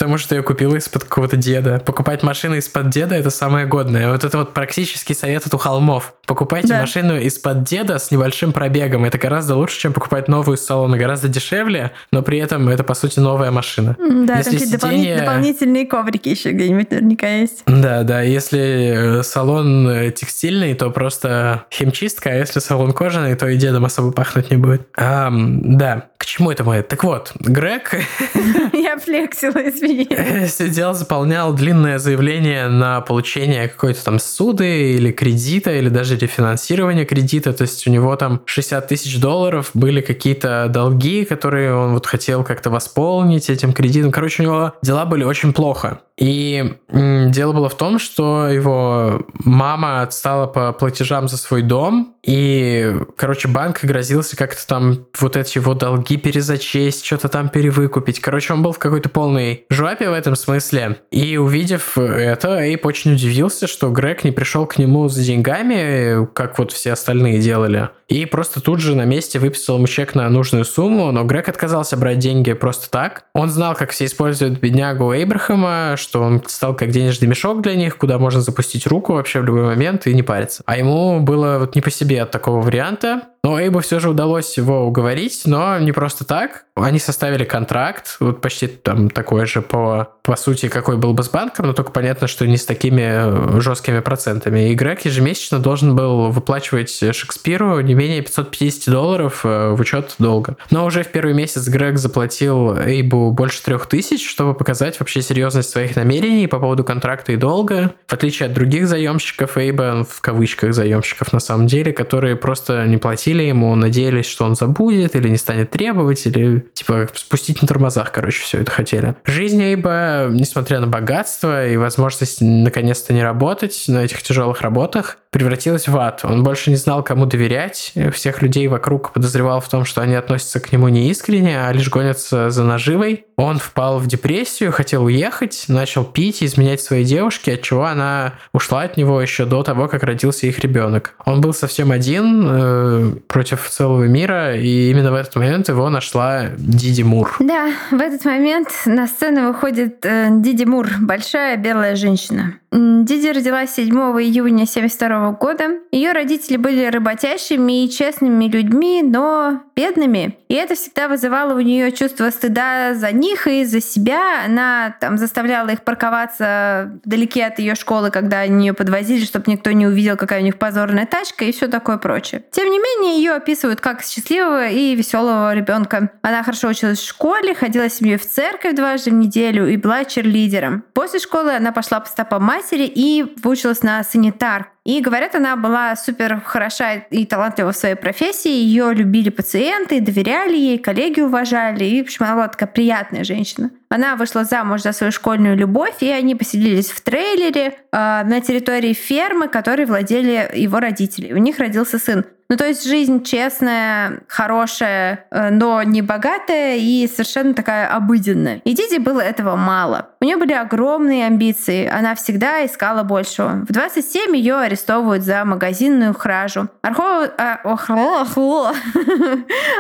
[0.01, 1.79] потому что я купила из-под какого-то деда.
[1.85, 4.11] Покупать машину из-под деда это самое годное.
[4.11, 6.15] Вот это вот практический совет от у холмов.
[6.27, 6.81] Покупайте да.
[6.81, 9.05] машину из-под деда с небольшим пробегом.
[9.05, 10.97] Это гораздо лучше, чем покупать новую из салона.
[10.97, 13.95] Гораздо дешевле, но при этом это, по сути, новая машина.
[13.99, 15.19] Да, если там сиденье...
[15.19, 17.63] дополнительные коврики еще где-нибудь наверняка есть.
[17.67, 18.23] Да, да.
[18.23, 23.85] Если э, салон э, текстильный, то просто химчистка, а если салон кожаный, то и дедом
[23.85, 24.89] особо пахнуть не будет.
[24.97, 26.07] А, да.
[26.21, 26.83] К чему это мы?
[26.83, 27.95] Так вот, Грег...
[28.75, 29.71] Я флексила,
[30.49, 37.53] Сидел, заполнял длинное заявление на получение какой-то там суды или кредита, или даже рефинансирования кредита.
[37.53, 42.45] То есть у него там 60 тысяч долларов были какие-то долги, которые он вот хотел
[42.45, 44.13] как-то восполнить этим кредитом.
[44.13, 46.01] Короче, у него дела были очень плохо.
[46.21, 52.95] И дело было в том, что его мама отстала по платежам за свой дом, и,
[53.17, 58.21] короче, банк грозился как-то там вот эти его долги перезачесть, что-то там перевыкупить.
[58.21, 61.01] Короче, он был в какой-то полной жопе в этом смысле.
[61.11, 66.59] И увидев это, Эйп очень удивился, что Грег не пришел к нему за деньгами, как
[66.59, 67.89] вот все остальные делали.
[68.11, 71.97] И просто тут же на месте выписал ему чек на нужную сумму, но Грег отказался
[71.97, 73.25] брать деньги просто так.
[73.35, 77.97] Он знал, как все используют беднягу Эйбрахама, что он стал как денежный мешок для них,
[77.97, 80.65] куда можно запустить руку вообще в любой момент и не париться.
[80.67, 83.23] А ему было вот не по себе от такого варианта.
[83.43, 86.67] Но Эйбу все же удалось его уговорить, но не просто так.
[86.75, 91.31] Они составили контракт, вот почти там такой же по, по сути, какой был бы с
[91.31, 94.71] банком, но только понятно, что не с такими э, жесткими процентами.
[94.71, 100.57] И Грег ежемесячно должен был выплачивать Шекспиру не менее 550 долларов э, в учет долга.
[100.71, 105.71] Но уже в первый месяц Грег заплатил Эйбу больше трех тысяч, чтобы показать вообще серьезность
[105.71, 107.95] своих намерений по поводу контракта и долга.
[108.07, 112.99] В отличие от других заемщиков Эйба, в кавычках заемщиков на самом деле, которые просто не
[112.99, 117.69] платили платили ему, надеялись, что он забудет или не станет требовать, или типа спустить на
[117.69, 119.15] тормозах, короче, все это хотели.
[119.25, 125.89] Жизнь Эйба, несмотря на богатство и возможность наконец-то не работать на этих тяжелых работах, превратилась
[125.89, 126.21] в ад.
[126.25, 127.93] Он больше не знал, кому доверять.
[128.13, 131.89] Всех людей вокруг подозревал в том, что они относятся к нему не искренне, а лишь
[131.89, 133.27] гонятся за наживой.
[133.37, 138.35] Он впал в депрессию, хотел уехать, начал пить и изменять своей девушке, от чего она
[138.53, 141.15] ушла от него еще до того, как родился их ребенок.
[141.25, 146.49] Он был совсем один э, против целого мира, и именно в этот момент его нашла
[146.59, 147.37] Диди Мур.
[147.39, 152.60] Да, в этот момент на сцену выходит э, Диди Мур, большая белая женщина.
[152.73, 155.81] Диди родилась 7 июня 1972 года.
[155.91, 160.39] Ее родители были работящими и честными людьми, но бедными.
[160.49, 164.45] И это всегда вызывало у нее чувство стыда за них и за себя.
[164.45, 169.73] Она там заставляла их парковаться вдалеке от ее школы, когда они ее подвозили, чтобы никто
[169.73, 172.45] не увидел, какая у них позорная тачка и все такое прочее.
[172.53, 176.13] Тем не менее, ее описывают как счастливого и веселого ребенка.
[176.23, 180.05] Она хорошо училась в школе, ходила с семьей в церковь дважды в неделю и была
[180.05, 180.85] черлидером.
[180.93, 184.73] После школы она пошла по стопам матери и выучилась на санитар.
[184.87, 188.51] И говорят, она была супер хороша и талантлива в своей профессии.
[188.51, 191.85] Ее любили пациенты, доверяли ей, коллеги уважали.
[191.85, 193.71] И, в общем, она была такая приятная женщина.
[193.91, 198.95] Она вышла замуж за свою школьную любовь, и они поселились в трейлере э, на территории
[198.95, 201.33] фермы, которой владели его родители.
[201.33, 202.25] У них родился сын.
[202.51, 208.61] Ну, то есть жизнь честная, хорошая, э, но не богатая и совершенно такая обыденная.
[208.65, 210.11] И Диди было этого мало.
[210.21, 213.65] У нее были огромные амбиции, она всегда искала большего.
[213.69, 216.69] В 27 ее арестовывают за магазинную кражу.
[216.83, 217.29] Архо...
[217.37, 218.71] А, охло,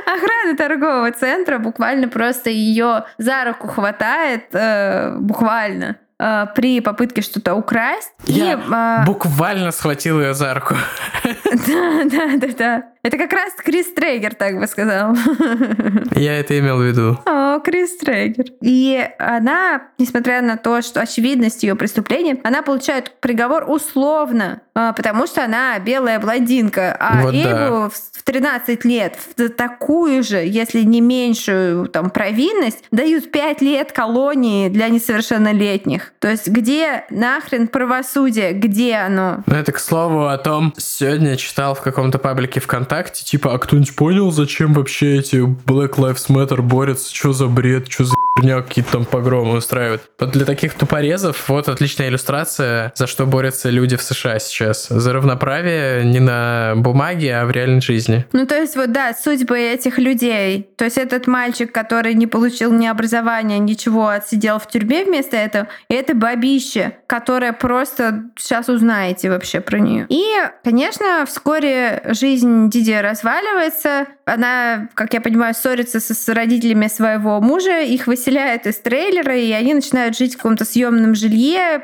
[0.07, 7.55] Охрана торгового центра буквально просто ее за руку хватает, э, буквально э, при попытке что-то
[7.55, 8.13] украсть.
[8.25, 10.75] Я и, э, буквально схватил ее за руку.
[11.67, 12.85] Да, да, да, да.
[13.03, 15.17] Это как раз Крис Трейгер так бы сказал.
[16.15, 17.19] Я это имел в виду.
[17.25, 18.45] О, Крис Трейгер.
[18.61, 25.27] И она, несмотря на то, что очевидность ее преступления, она получает приговор условно, а, потому
[25.27, 26.95] что она белая блондинка.
[27.01, 27.91] А вот Эйву да.
[27.91, 34.69] в 13 лет в такую же, если не меньшую там провинность, дают 5 лет колонии
[34.69, 36.13] для несовершеннолетних.
[36.19, 38.53] То есть где нахрен правосудие?
[38.53, 39.43] Где оно?
[39.47, 43.59] Ну это, к слову, о том, сегодня читал в каком-то паблике ВКонтакте, ВКонтакте, типа, а
[43.59, 47.15] кто-нибудь понял, зачем вообще эти Black Lives Matter борются?
[47.15, 47.89] Что за бред?
[47.89, 50.11] Что за херня какие-то там погромы устраивают?
[50.19, 54.89] Вот для таких тупорезов вот отличная иллюстрация, за что борются люди в США сейчас.
[54.89, 58.25] За равноправие не на бумаге, а в реальной жизни.
[58.33, 60.69] Ну, то есть вот, да, судьбы этих людей.
[60.77, 65.69] То есть этот мальчик, который не получил ни образования, ничего, отсидел в тюрьме вместо этого,
[65.89, 70.07] и это бабище, которое просто сейчас узнаете вообще про нее.
[70.09, 70.25] И,
[70.65, 74.07] конечно, вскоре жизнь разваливается.
[74.33, 77.81] Она, как я понимаю, ссорится со, с родителями своего мужа.
[77.81, 81.83] Их выселяют из трейлера, и они начинают жить в каком-то съемном жилье.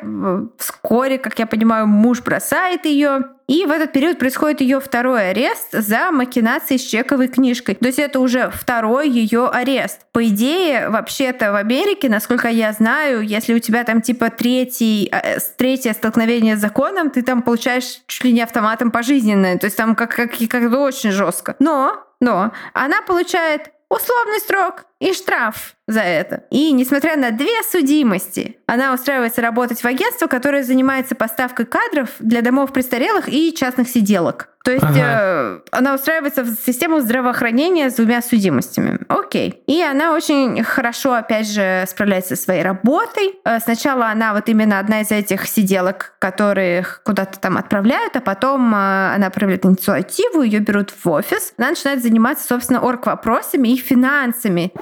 [0.58, 3.36] Вскоре, как я понимаю, муж бросает ее.
[3.48, 7.76] И в этот период происходит ее второй арест за махинации с чековой книжкой.
[7.76, 10.00] То есть это уже второй ее арест.
[10.12, 15.38] По идее, вообще-то в Америке, насколько я знаю, если у тебя там типа третий, э,
[15.56, 19.58] третье столкновение с законом, ты там получаешь чуть ли не автоматом пожизненное.
[19.58, 21.54] То есть там как, как, как очень жестко.
[21.60, 26.44] Но, но она получает условный срок и штраф за это.
[26.50, 32.42] И несмотря на две судимости, она устраивается работать в агентство, которое занимается поставкой кадров для
[32.42, 34.48] домов престарелых и частных сиделок.
[34.66, 34.98] То есть ага.
[34.98, 38.98] э, она устраивается в систему здравоохранения с двумя судимостями.
[39.06, 39.62] Окей.
[39.68, 43.36] И она очень хорошо, опять же, справляется со своей работой.
[43.44, 48.74] Э, сначала она вот именно одна из этих сиделок, которых куда-то там отправляют, а потом
[48.74, 51.54] э, она проявляет инициативу, ее берут в офис.
[51.58, 54.72] Она начинает заниматься, собственно, орг-вопросами и финансами.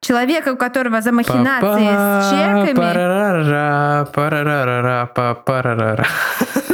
[0.00, 1.60] Человека, у которого за махинации
[2.22, 2.72] с чеками...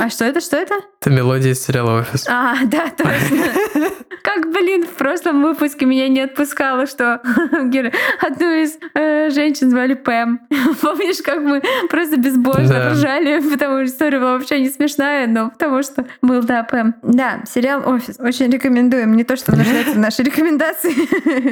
[0.01, 0.75] А что это, что это?
[1.05, 2.25] Это мелодия из сериала «Офис».
[2.31, 3.45] А, да, точно.
[4.23, 7.17] Как, блин, в прошлом выпуске меня не отпускало, что
[8.21, 10.41] одну из э, женщин звали Пэм.
[10.81, 12.91] Помнишь, как мы просто безбожно да.
[12.93, 16.95] ржали, потому что история была вообще не смешная, но потому что был, да, Пэм.
[17.03, 18.19] Да, сериал «Офис».
[18.19, 19.15] Очень рекомендуем.
[19.15, 20.95] Не то, что нуждается в нашей рекомендации.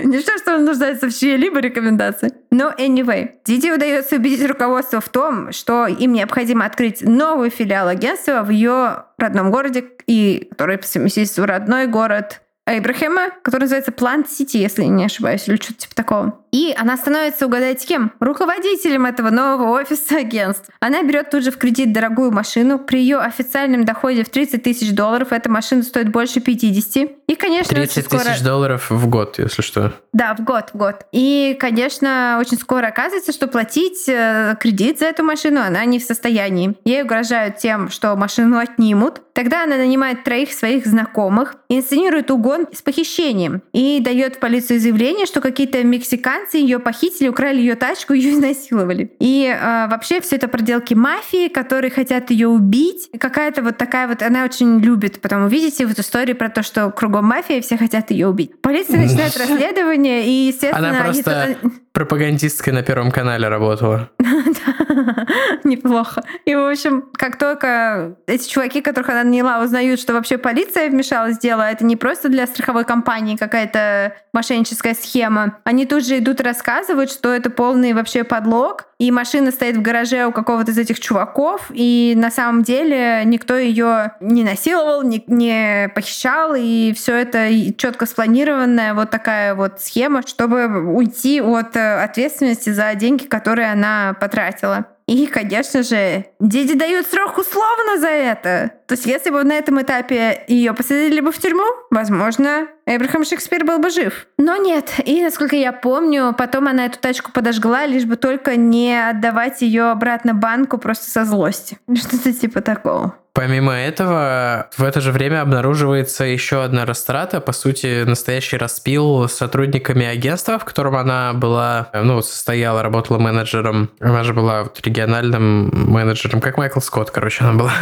[0.07, 2.33] Не то, что он нуждается в чьей-либо рекомендации.
[2.51, 8.43] Но anyway, Диди удается убедить руководство в том, что им необходимо открыть новый филиал агентства
[8.43, 14.59] в ее родном городе, и который по совместительству родной город Эйбрахема, который называется Plant City,
[14.59, 16.42] если не ошибаюсь, или что-то типа такого.
[16.53, 18.13] И она становится, угадайте кем?
[18.21, 20.69] Руководителем этого нового офиса агентств.
[20.81, 22.79] Она берет тут же в кредит дорогую машину.
[22.79, 27.11] При ее официальном доходе в 30 тысяч долларов эта машина стоит больше 50.
[27.27, 28.21] И, конечно, 30 скоро...
[28.21, 29.95] тысяч долларов в год, если что.
[30.13, 31.07] Да, в год, в год.
[31.11, 36.03] И, конечно, очень скоро оказывается, что платить э, кредит за эту машину она не в
[36.03, 36.75] состоянии.
[36.85, 39.23] Ей угрожают тем, что машину отнимут.
[39.33, 45.25] Тогда она нанимает троих своих знакомых, инсценирует угон с похищением и дает в полицию заявление,
[45.25, 49.13] что какие-то мексиканцы американцы ее похитили, украли ее тачку, ее изнасиловали.
[49.19, 53.09] И э, вообще все это проделки мафии, которые хотят ее убить.
[53.13, 56.91] И какая-то вот такая вот, она очень любит потом увидите вот историю про то, что
[56.91, 58.61] кругом мафия, все хотят ее убить.
[58.61, 60.91] Полиция начинает расследование, и, естественно...
[60.91, 61.57] Она просто
[61.93, 64.11] пропагандисткой на Первом канале работала.
[65.65, 66.23] Неплохо.
[66.45, 71.37] И, в общем, как только эти чуваки, которых она наняла, узнают, что вообще полиция вмешалась
[71.37, 76.41] в дело, это не просто для страховой компании какая-то мошенническая схема, они тут же идут
[76.41, 80.79] и рассказывают, что это полный вообще подлог, и машина стоит в гараже у какого-то из
[80.79, 87.17] этих чуваков, и на самом деле никто ее не насиловал, не, не похищал, и все
[87.17, 94.17] это четко спланированная вот такая вот схема, чтобы уйти от ответственности за деньги, которые она
[94.21, 94.87] потратила.
[95.07, 98.73] И, конечно же, Диди дают срок условно за это.
[98.87, 103.65] То есть, если бы на этом этапе ее посадили бы в тюрьму, возможно, Эбрахам Шекспир
[103.65, 104.27] был бы жив.
[104.39, 104.93] Но нет.
[105.05, 109.91] И, насколько я помню, потом она эту тачку подожгла, лишь бы только не отдавать ее
[109.91, 111.79] обратно банку просто со злости.
[111.95, 113.17] Что-то типа такого.
[113.35, 119.33] Помимо этого, в это же время обнаруживается еще одна растрата, по сути, настоящий распил с
[119.33, 123.89] сотрудниками агентства, в котором она была, ну, состояла, работала менеджером.
[124.01, 127.73] Она же была вот региональным менеджером, как Майкл Скотт, короче, она была.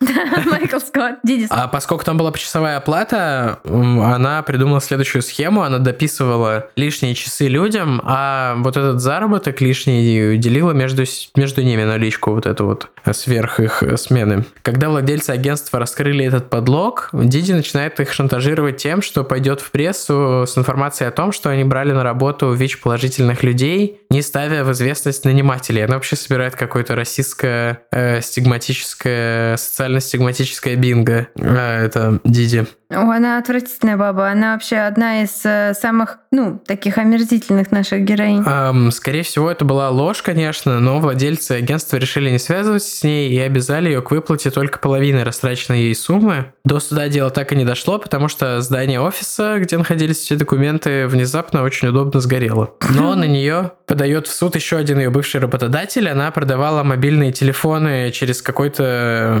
[0.50, 1.48] Майкл Скотт, Дидис.
[1.50, 8.00] А поскольку там была почасовая оплата, она придумала следующую схему, она дописывала лишние часы людям,
[8.04, 11.02] а вот этот заработок лишний делила между,
[11.34, 14.44] между ними наличку вот эту вот сверх их смены.
[14.62, 19.70] Когда когда владельцы агентства раскрыли этот подлог, Диди начинает их шантажировать тем, что пойдет в
[19.70, 24.70] прессу с информацией о том, что они брали на работу ВИЧ-положительных людей, не ставя в
[24.72, 25.84] известность нанимателей.
[25.84, 31.26] Она вообще собирает какое-то расистское, э, стигматическое, социально-стигматическое бинго.
[31.36, 32.64] Э, это Диди.
[32.90, 34.28] О, она отвратительная баба.
[34.28, 38.44] Она вообще одна из э, самых, ну, таких омерзительных наших героинь.
[38.46, 43.30] Эм, скорее всего, это была ложь, конечно, но владельцы агентства решили не связываться с ней
[43.30, 46.52] и обязали ее к выплате только половины растраченной ей суммы.
[46.64, 51.08] До суда дело так и не дошло, потому что здание офиса, где находились все документы,
[51.08, 52.74] внезапно очень удобно сгорело.
[52.90, 53.72] Но на нее
[54.04, 56.06] подает в суд еще один ее бывший работодатель.
[56.10, 59.40] Она продавала мобильные телефоны через какой-то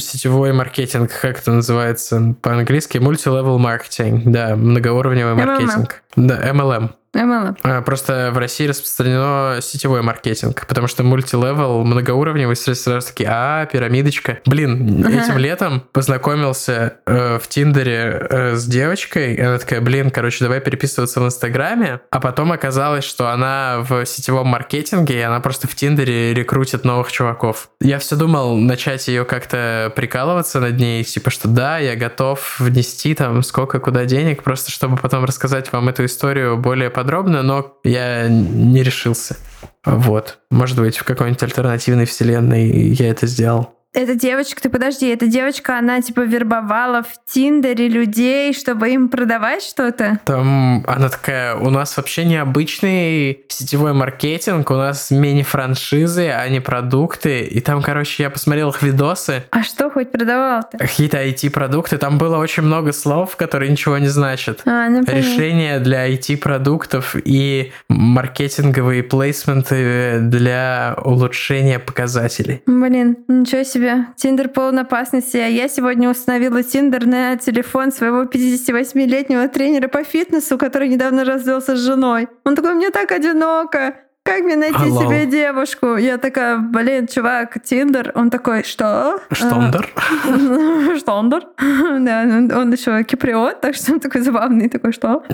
[0.00, 6.02] сетевой маркетинг, как это называется по-английски, multi-level marketing, да, многоуровневый маркетинг.
[6.16, 6.26] MLM.
[6.26, 6.90] Да, MLM.
[7.14, 7.56] MLM.
[7.62, 14.38] А, Просто в России распространено сетевой маркетинг, потому что мультилевел, многоуровневый, сразу такие, а, пирамидочка.
[14.46, 20.60] Блин, этим летом познакомился э, в Тиндере э, с девочкой, она такая, блин, короче, давай
[20.60, 25.74] переписываться в Инстаграме, а потом оказалось, что она в сетевом маркетинге, и она просто в
[25.74, 27.70] Тиндере рекрутит новых чуваков.
[27.80, 33.14] Я все думал начать ее как-то прикалываться над ней, типа, что да, я готов внести
[33.14, 37.01] там сколько куда денег, просто чтобы потом рассказать вам эту историю более подробно,
[37.42, 39.36] но я не решился.
[39.84, 40.38] Вот.
[40.50, 43.74] Может быть, в какой-нибудь альтернативной вселенной я это сделал.
[43.94, 49.62] Эта девочка, ты подожди, эта девочка, она типа вербовала в Тиндере людей, чтобы им продавать
[49.62, 50.18] что-то?
[50.24, 57.42] Там она такая, у нас вообще необычный сетевой маркетинг, у нас мини-франшизы, а не продукты.
[57.42, 59.44] И там, короче, я посмотрел их видосы.
[59.50, 60.78] А что хоть продавал-то?
[60.78, 61.98] Какие-то IT-продукты.
[61.98, 64.62] Там было очень много слов, которые ничего не значат.
[64.64, 65.04] А, ну.
[65.06, 72.62] Решения для IT-продуктов и маркетинговые плейсменты для улучшения показателей.
[72.64, 73.81] Блин, ничего себе.
[74.16, 75.36] Тиндер полон опасности.
[75.36, 81.76] А я сегодня установила Тиндер на телефон своего 58-летнего тренера по фитнесу, который недавно развелся
[81.76, 82.28] с женой.
[82.44, 83.94] Он такой, мне так одиноко.
[84.24, 85.02] Как мне найти Алло.
[85.02, 85.96] себе девушку?
[85.96, 88.12] Я такая, блин, чувак, Тиндер.
[88.14, 89.18] Он такой, что?
[89.32, 89.88] Штондер?
[89.96, 91.46] А, Штондер.
[91.58, 92.22] Да,
[92.56, 95.24] он еще киприот, так что он такой забавный, такой, что?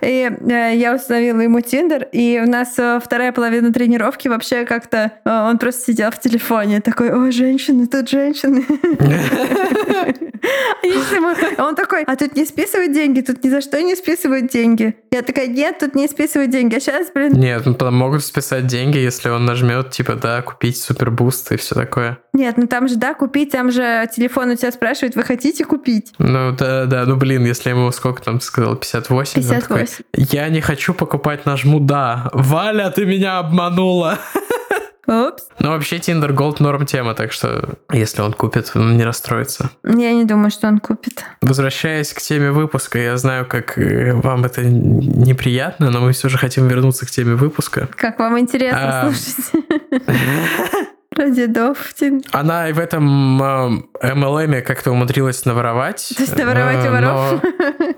[0.00, 5.12] И э, я установила ему Тиндер, и у нас э, вторая половина тренировки вообще как-то
[5.24, 8.64] э, он просто сидел в телефоне, такой, ой, женщины, тут женщины.
[11.58, 14.96] Он такой, а тут не списывают деньги, тут ни за что не списывают деньги.
[15.10, 16.76] Я такая, нет, тут не списывают деньги.
[16.76, 20.80] А сейчас, блин, Нет, ну там могут списать деньги, если он нажмет, типа, да, купить
[20.80, 22.18] супербуст и все такое.
[22.32, 26.12] нет, ну там же, да, купить, там же телефон у тебя спрашивает, вы хотите купить?
[26.18, 29.42] Ну да, да, ну блин, если ему сколько там ты сказал, 58?
[29.42, 30.04] он такой, 58.
[30.36, 32.30] Я не хочу покупать, нажму да.
[32.32, 34.18] Валя, ты меня обманула.
[35.06, 35.48] Упс.
[35.58, 39.70] Ну вообще Tinder Gold норм тема, так что если он купит, он не расстроится.
[39.84, 41.24] Я не думаю, что он купит.
[41.40, 46.38] Возвращаясь к теме выпуска, я знаю, как э, вам это неприятно, но мы все же
[46.38, 47.88] хотим вернуться к теме выпуска.
[47.96, 49.10] Как вам интересно А.
[49.12, 49.52] слушать?
[51.14, 51.92] Про дедов.
[52.32, 56.12] Она и в этом э, MLM как-то умудрилась наворовать.
[56.16, 57.42] То есть наворовать у э, воров?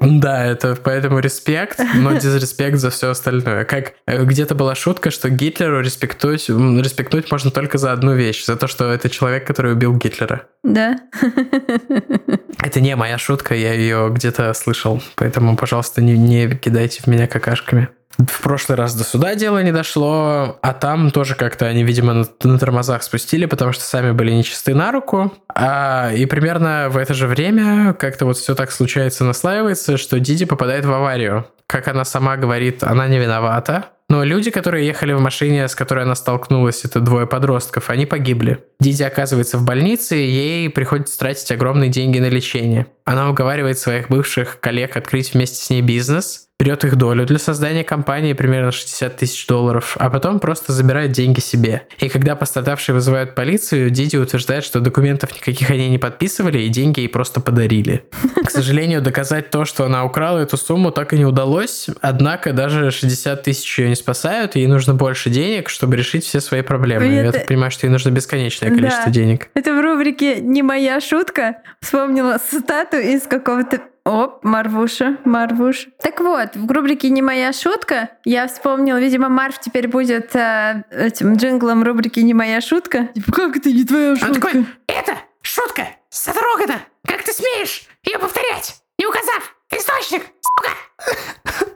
[0.01, 3.65] но- Да, это поэтому респект, но дизреспект за все остальное.
[3.65, 8.45] Как э, где-то была шутка, что Гитлеру респектовать, м, респектовать можно только за одну вещь,
[8.45, 10.47] за то, что это человек, который убил Гитлера.
[10.62, 10.99] Да.
[12.65, 17.27] Это не моя шутка, я ее где-то слышал, поэтому, пожалуйста, не, не кидайте в меня
[17.27, 17.89] какашками.
[18.18, 22.24] В прошлый раз до суда дело не дошло, а там тоже как-то они, видимо, на,
[22.44, 25.32] на тормозах спустили, потому что сами были нечисты на руку.
[25.52, 30.44] А, и примерно в это же время как-то вот все так случается, наслаивается, что Диди
[30.44, 31.46] попадает в аварию.
[31.66, 33.86] Как она сама говорит, она не виновата.
[34.09, 38.62] Но люди, которые ехали в машине, с которой она столкнулась, это двое подростков, они погибли.
[38.78, 42.86] Диди оказывается в больнице, и ей приходится тратить огромные деньги на лечение.
[43.05, 47.84] Она уговаривает своих бывших коллег открыть вместе с ней бизнес, берет их долю для создания
[47.84, 51.82] компании примерно 60 тысяч долларов, а потом просто забирает деньги себе.
[51.98, 57.00] И когда пострадавшие вызывают полицию, Диди утверждает, что документов никаких они не подписывали, и деньги
[57.00, 58.05] ей просто подарили.
[58.46, 61.88] К сожалению, доказать то, что она украла эту сумму, так и не удалось.
[62.00, 66.62] Однако даже 60 тысяч ее не спасают, ей нужно больше денег, чтобы решить все свои
[66.62, 67.05] проблемы.
[67.07, 68.76] Я Это- так понимаю, что ей нужно бесконечное Да.
[68.76, 69.48] количество денег.
[69.55, 71.57] Это в рубрике «Не моя шутка».
[71.82, 73.82] Вспомнила цитату из какого-то...
[74.07, 75.88] Оп, Марвуша, Марвуш.
[76.03, 81.36] Так вот, в рубрике «Не моя шутка» я вспомнила, видимо, Марв теперь будет э, этим
[81.36, 83.09] джинглом рубрики «Не моя шутка».
[83.14, 84.28] Типа, как это не твоя шутка?
[84.28, 85.86] Он такой, Это шутка!
[86.11, 86.80] Сет Рогана!
[87.07, 90.70] Как ты смеешь ее повторять, не указав источник, сука!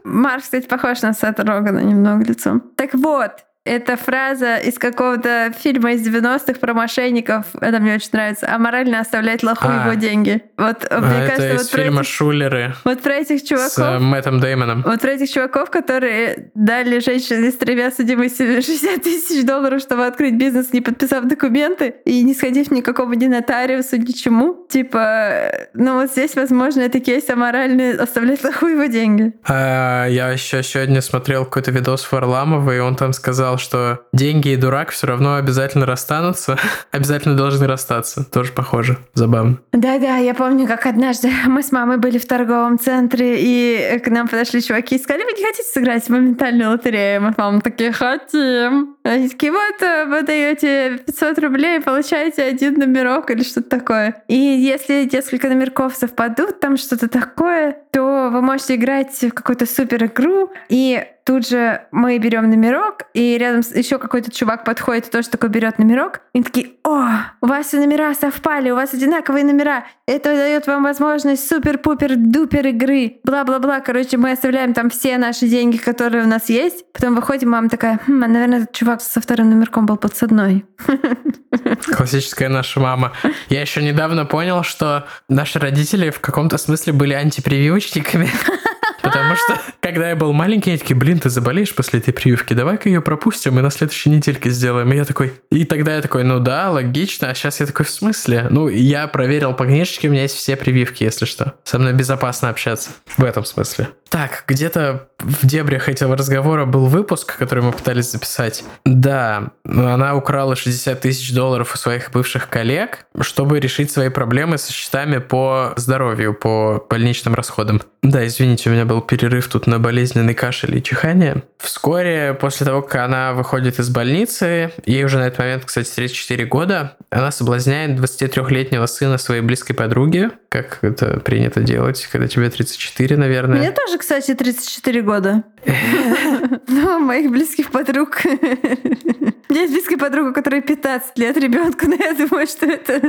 [0.05, 2.61] Марв, кстати, похож на Сета Рогана немного лицом.
[2.77, 7.47] Так вот, это фраза из какого-то фильма из 90-х про мошенников.
[7.61, 8.49] Это мне очень нравится.
[8.51, 9.85] А морально оставлять лоху А.
[9.87, 10.43] его деньги.
[10.57, 13.79] Вот, А, мне это кажется, из вот фильма этих, «Шулеры» вот про этих с чуваков...
[13.79, 14.83] э, Мэттом Деймоном.
[14.87, 20.35] Вот про этих чуваков, которые дали женщине с тремя судимостями 60 тысяч долларов, чтобы открыть
[20.35, 24.67] бизнес, не подписав документы и не сходив ни к какому ни нотариусу, ничему.
[24.69, 29.33] Типа, э, ну вот здесь, возможно, это кейс аморальный оставлять лоху его деньги.
[29.47, 34.57] А, я еще сегодня смотрел какой-то видос Варламова, и он там сказал, что деньги и
[34.57, 36.59] дурак все равно обязательно расстанутся.
[36.93, 38.25] обязательно должны расстаться.
[38.25, 38.99] Тоже похоже.
[39.15, 39.59] Забавно.
[39.73, 44.29] Да-да, я помню, как однажды мы с мамой были в торговом центре, и к нам
[44.29, 47.23] подошли чуваки и сказали, вы не хотите сыграть в моментальную лотерею?
[47.23, 48.97] Мы с мамой такие, хотим.
[49.05, 54.23] Они такие, вот, э, вы даете 500 рублей, получаете один номерок или что-то такое.
[54.29, 60.05] И если несколько номерков совпадут, там что-то такое, то вы можете играть в какую-то супер
[60.05, 65.29] игру, и Тут же мы берем номерок, и рядом еще какой-то чувак подходит и тоже
[65.29, 66.23] такой берет номерок.
[66.33, 67.07] И такие, о,
[67.43, 69.85] у вас все номера совпали, у вас одинаковые номера.
[70.07, 73.21] Это дает вам возможность супер-пупер-дупер игры.
[73.25, 73.81] Бла-бла-бла.
[73.81, 76.91] Короче, мы оставляем там все наши деньги, которые у нас есть.
[76.95, 80.65] Потом выходим, мама такая, хм, а, наверное, этот чувак со вторым номерком был подсадной.
[81.95, 83.13] Классическая наша мама.
[83.51, 88.31] Я еще недавно понял, что наши родители в каком-то смысле были антипрививочниками.
[89.03, 92.89] Потому что, когда я был маленький, я такие, блин, ты заболеешь после этой прививки, давай-ка
[92.89, 94.93] ее пропустим и на следующей недельке сделаем.
[94.93, 97.91] И я такой, и тогда я такой, ну да, логично, а сейчас я такой, в
[97.91, 98.47] смысле?
[98.51, 101.55] Ну, я проверил по книжечке, у меня есть все прививки, если что.
[101.65, 102.91] Со мной безопасно общаться.
[103.17, 103.89] В этом смысле.
[104.09, 108.65] Так, где-то в дебрях этого разговора был выпуск, который мы пытались записать.
[108.85, 114.73] Да, она украла 60 тысяч долларов у своих бывших коллег, чтобы решить свои проблемы со
[114.73, 117.83] счетами по здоровью, по больничным расходам.
[118.03, 121.43] Да, извините, у меня был перерыв тут на болезненный кашель и чихание.
[121.59, 126.45] Вскоре после того, как она выходит из больницы, ей уже на этот момент, кстати, 34
[126.47, 133.17] года, она соблазняет 23-летнего сына своей близкой подруги, как это принято делать, когда тебе 34,
[133.17, 133.59] наверное.
[133.59, 135.45] Мне тоже, кстати, 34 года.
[136.71, 138.21] Ну, моих близких подруг.
[138.25, 143.01] У меня есть близкая подруга, которая 15 лет ребенку, но я думаю, что это...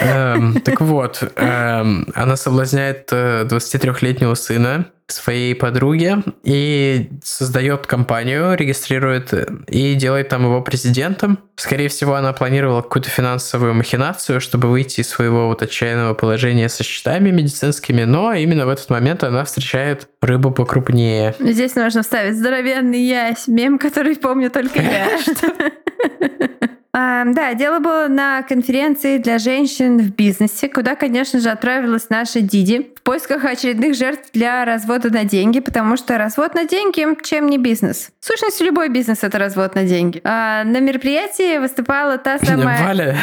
[0.00, 9.34] Эм, так вот, эм, она соблазняет 23-летнего э, сына своей подруги и создает компанию, регистрирует
[9.68, 11.38] и делает там его президентом.
[11.56, 16.84] Скорее всего, она планировала какую-то финансовую махинацию, чтобы выйти из своего вот отчаянного положения со
[16.84, 21.34] счетами медицинскими, но именно в этот момент она встречает рыбу покрупнее.
[21.38, 25.08] Здесь нужно вставить здоровенный ясь, мем, который помню только я.
[26.94, 32.92] Да, дело было на конференции для женщин в бизнесе, куда, конечно же, отправилась наша Диди
[32.96, 37.58] в поисках очередных жертв для развода на деньги, потому что развод на деньги чем не
[37.58, 38.10] бизнес.
[38.20, 40.20] В сущности, любой бизнес— это развод на деньги.
[40.24, 42.84] А, на мероприятии выступала та самая...
[42.84, 43.16] Валя.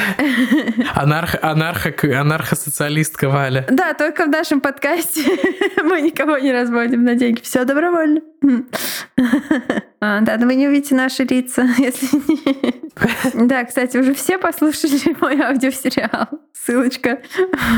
[0.93, 3.65] Анарх, анархо, анархосоциалистка Валя.
[3.69, 5.21] Да, только в нашем подкасте
[5.83, 7.41] мы никого не разводим на деньги.
[7.41, 8.21] Все добровольно.
[10.03, 12.81] А, да, но вы не увидите наши лица, если не...
[13.47, 16.27] Да, кстати, уже все послушали мой аудиосериал.
[16.53, 17.19] Ссылочка.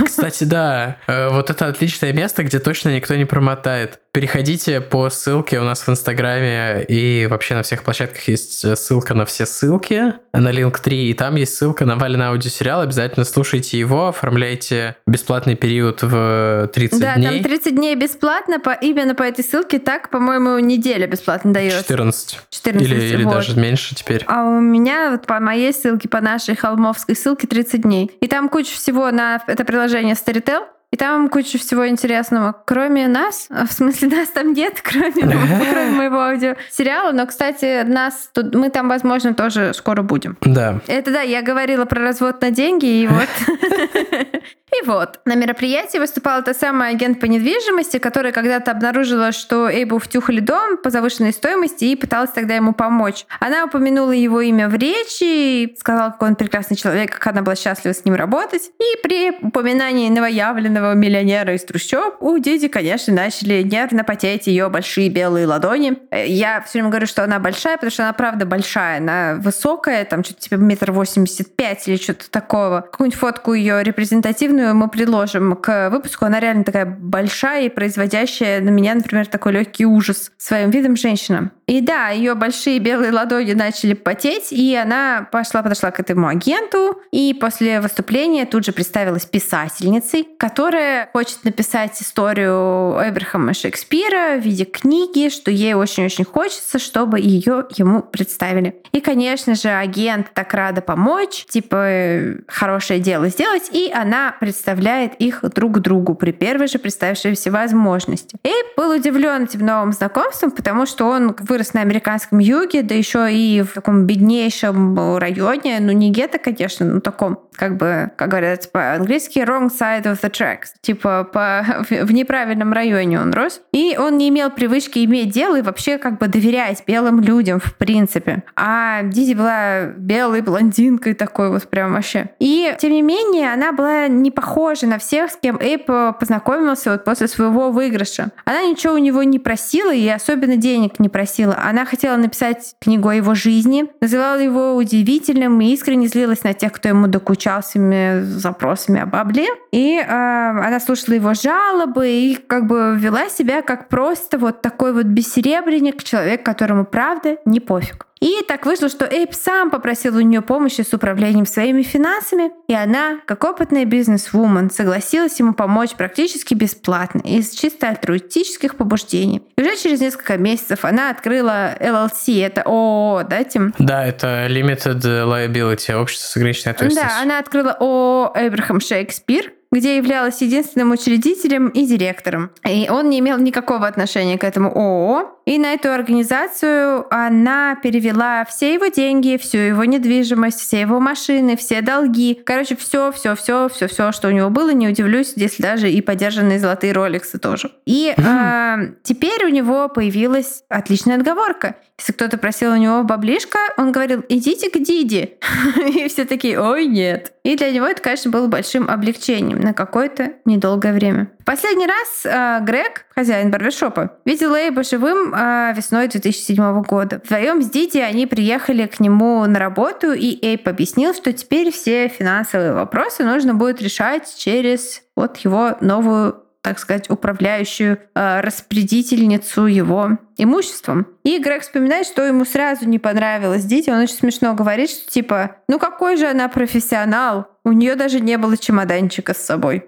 [0.05, 3.99] Кстати, да, э, вот это отличное место, где точно никто не промотает.
[4.11, 9.13] Переходите по ссылке у нас в Инстаграме и вообще на всех площадках есть э, ссылка
[9.13, 12.81] на все ссылки, на линк 3, и там есть ссылка на Вален аудиосериал.
[12.81, 17.25] Обязательно слушайте его, оформляйте бесплатный период в 30 да, дней.
[17.25, 21.73] Да, там 30 дней бесплатно, по, именно по этой ссылке так, по-моему, неделя бесплатно дает.
[21.73, 22.12] 14.
[22.49, 23.33] 14 или, или вот.
[23.33, 24.23] даже меньше теперь.
[24.27, 28.11] А у меня вот по моей ссылке, по нашей холмовской ссылке 30 дней.
[28.21, 30.63] И там куча всего на это приложение Storytel.
[30.93, 32.53] И там куча всего интересного.
[32.67, 37.11] Кроме нас, а, в смысле нас там нет, кроме, кроме моего аудиосериала.
[37.11, 40.37] Но, кстати, нас тут, мы там, возможно, тоже скоро будем.
[40.41, 40.81] Да.
[40.85, 43.27] Это да, я говорила про развод на деньги, и вот
[44.81, 49.99] И вот, на мероприятии выступала та самая агент по недвижимости, которая когда-то обнаружила, что Эйбу
[49.99, 53.25] втюхали дом по завышенной стоимости и пыталась тогда ему помочь.
[53.39, 57.93] Она упомянула его имя в речи, сказала, какой он прекрасный человек, как она была счастлива
[57.93, 58.71] с ним работать.
[58.79, 65.09] И при упоминании новоявленного миллионера из трущоб у Диди, конечно, начали нервно потеть ее большие
[65.09, 65.99] белые ладони.
[66.11, 68.97] Я все время говорю, что она большая, потому что она правда большая.
[68.97, 72.81] Она высокая, там что-то типа метр восемьдесят пять или что-то такого.
[72.81, 76.25] Какую-нибудь фотку ее репрезентативную ссылочную мы предложим к выпуску.
[76.25, 81.51] Она реально такая большая и производящая на меня, например, такой легкий ужас своим видом женщина.
[81.67, 86.99] И да, ее большие белые ладони начали потеть, и она пошла, подошла к этому агенту,
[87.11, 94.65] и после выступления тут же представилась писательницей, которая хочет написать историю Эбрахама Шекспира в виде
[94.65, 98.75] книги, что ей очень-очень хочется, чтобы ее ему представили.
[98.91, 105.41] И, конечно же, агент так рада помочь, типа хорошее дело сделать, и она представляет их
[105.55, 108.37] друг другу при первой же представившейся возможности.
[108.43, 113.33] И был удивлен этим новым знакомством, потому что он вырос на американском юге, да еще
[113.33, 118.71] и в таком беднейшем районе, ну не гетто, конечно, но таком, как бы, как говорят
[118.71, 123.59] по-английски, wrong side of the tracks, типа по, в неправильном районе он рос.
[123.71, 127.75] И он не имел привычки иметь дело и вообще как бы доверять белым людям в
[127.75, 128.43] принципе.
[128.55, 132.29] А Диди была белой блондинкой такой вот прям вообще.
[132.39, 136.13] И тем не менее, она была не похожа похожа на всех, с кем Эйп э,
[136.19, 138.31] познакомился вот после своего выигрыша.
[138.43, 141.57] Она ничего у него не просила и особенно денег не просила.
[141.63, 146.73] Она хотела написать книгу о его жизни, называла его удивительным и искренне злилась на тех,
[146.73, 149.47] кто ему докучал своими запросами о бабле.
[149.71, 154.91] И э, она слушала его жалобы и как бы вела себя как просто вот такой
[154.91, 158.07] вот бессеребренник, человек, которому правда не пофиг.
[158.23, 162.73] И так вышло, что Эйп сам попросил у нее помощи с управлением своими финансами, и
[162.73, 169.41] она, как опытная бизнес-вумен, согласилась ему помочь практически бесплатно из чисто альтруистических побуждений.
[169.57, 173.73] И уже через несколько месяцев она открыла LLC, это ООО, да, Тим?
[173.77, 177.17] Да, это Limited Liability, общество с ограниченной ответственностью.
[177.17, 182.51] Да, она открыла ООО Эбрахам Шекспир, где являлась единственным учредителем и директором.
[182.63, 185.41] И он не имел никакого отношения к этому ООО.
[185.45, 191.57] И на эту организацию она перевела все его деньги, всю его недвижимость, все его машины,
[191.57, 192.39] все долги.
[192.45, 194.71] Короче, все, все, все, все, все, что у него было.
[194.71, 197.71] Не удивлюсь, если даже и подержанные золотые роликсы тоже.
[197.85, 201.75] И э, теперь у него появилась отличная отговорка.
[201.99, 205.37] Если кто-то просил у него баблишка, он говорил, идите к Диди.
[205.95, 207.33] И все такие, ой, нет.
[207.43, 211.29] И для него это, конечно, было большим облегчением на какое-то недолгое время.
[211.45, 217.21] Последний раз э, Грег, хозяин барбершопа, видел Эйба живым э, весной 2007 года.
[217.23, 222.07] Вдвоем с Диди они приехали к нему на работу, и Эйб объяснил, что теперь все
[222.07, 230.17] финансовые вопросы нужно будет решать через вот его новую так сказать, управляющую э, распорядительницу его
[230.37, 231.07] имуществом.
[231.23, 233.89] И Грег вспоминает, что ему сразу не понравилось Дити.
[233.89, 237.47] Он очень смешно говорит, что типа, ну какой же она профессионал?
[237.65, 239.85] У нее даже не было чемоданчика с собой.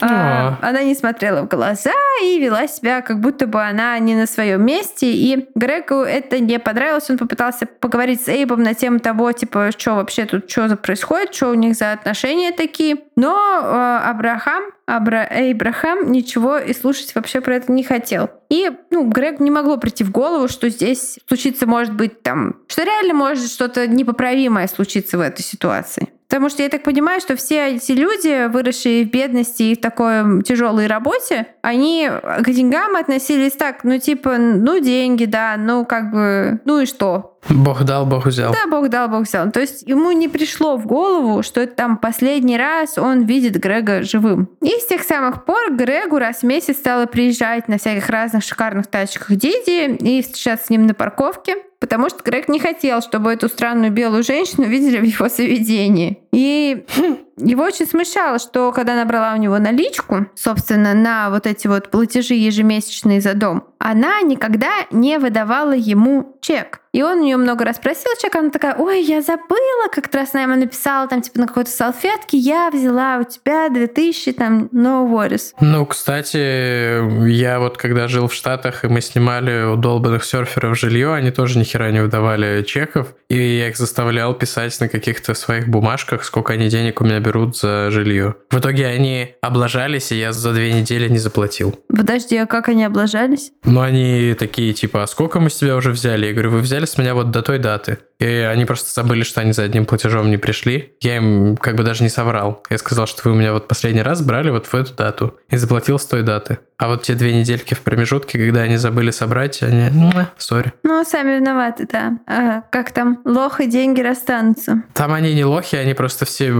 [0.00, 1.92] А, она не смотрела в глаза
[2.22, 5.10] и вела себя, как будто бы она не на своем месте.
[5.10, 7.08] И Грегу это не понравилось.
[7.08, 11.48] Он попытался поговорить с Эйбом на тему того, типа, что вообще тут, что происходит, что
[11.48, 12.96] у них за отношения такие.
[13.16, 18.30] Но э, Абрахам Абра Эйбрахам ничего и слушать вообще про это не хотел.
[18.48, 22.84] И, ну, Грег не могло прийти в голову, что здесь случится, может быть, там, что
[22.84, 26.08] реально может что-то непоправимое случиться в этой ситуации.
[26.28, 30.42] Потому что я так понимаю, что все эти люди, выросшие в бедности и в такой
[30.42, 36.60] тяжелой работе, они к деньгам относились так, ну типа, ну деньги, да, ну как бы,
[36.64, 37.35] ну и что?
[37.48, 38.52] Бог дал, Бог взял.
[38.52, 39.50] Да, Бог дал, Бог взял.
[39.50, 44.02] То есть ему не пришло в голову, что это там последний раз он видит Грега
[44.02, 44.48] живым.
[44.62, 48.86] И с тех самых пор Грегу раз в месяц стало приезжать на всяких разных шикарных
[48.88, 53.48] тачках Диди и встречаться с ним на парковке потому что Грег не хотел, чтобы эту
[53.48, 56.18] странную белую женщину видели в его заведении.
[56.32, 56.84] И
[57.36, 62.34] его очень смущало, что когда набрала у него наличку, собственно, на вот эти вот платежи
[62.34, 66.80] ежемесячные за дом, она никогда не выдавала ему чек.
[66.96, 70.30] И он у нее много раз просил чек, она такая, ой, я забыла, как раз
[70.32, 75.06] она ему написала там типа на какой-то салфетке, я взяла у тебя 2000, там, no
[75.06, 75.52] worries.
[75.60, 81.12] Ну, кстати, я вот когда жил в Штатах, и мы снимали у долбанных серферов жилье,
[81.12, 85.68] они тоже ни хера не выдавали чеков, и я их заставлял писать на каких-то своих
[85.68, 88.36] бумажках, сколько они денег у меня берут за жилье.
[88.50, 91.78] В итоге они облажались, и я за две недели не заплатил.
[91.88, 93.52] Подожди, а как они облажались?
[93.76, 96.24] Ну, они такие, типа, а сколько мы с тебя уже взяли?
[96.24, 97.98] Я говорю, вы взяли с меня вот до той даты.
[98.18, 100.94] И они просто забыли, что они за одним платежом не пришли.
[101.00, 102.62] Я им как бы даже не соврал.
[102.70, 105.38] Я сказал, что вы у меня вот последний раз брали вот в эту дату.
[105.50, 106.58] И заплатил с той даты.
[106.78, 110.74] А вот те две недельки в промежутке, когда они забыли собрать, они, ну, сори.
[110.82, 112.18] Ну, сами виноваты, да.
[112.26, 114.82] А как там, лох и деньги расстанутся.
[114.92, 116.52] Там они не лохи, они просто все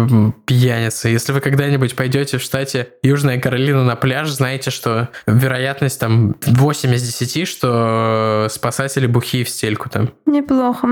[0.46, 1.08] пьяницы.
[1.08, 6.94] Если вы когда-нибудь пойдете в штате Южная Каролина на пляж, знаете, что вероятность там 8
[6.94, 10.10] из 10, что спасатели бухие в стельку там.
[10.24, 10.88] Неплохо.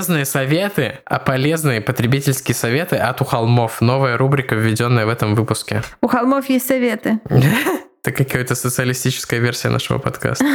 [0.00, 3.82] Полезные советы, а полезные потребительские советы от у холмов.
[3.82, 5.82] Новая рубрика, введенная в этом выпуске.
[6.00, 7.20] У холмов есть советы.
[7.28, 10.46] Это какая-то социалистическая версия нашего подкаста.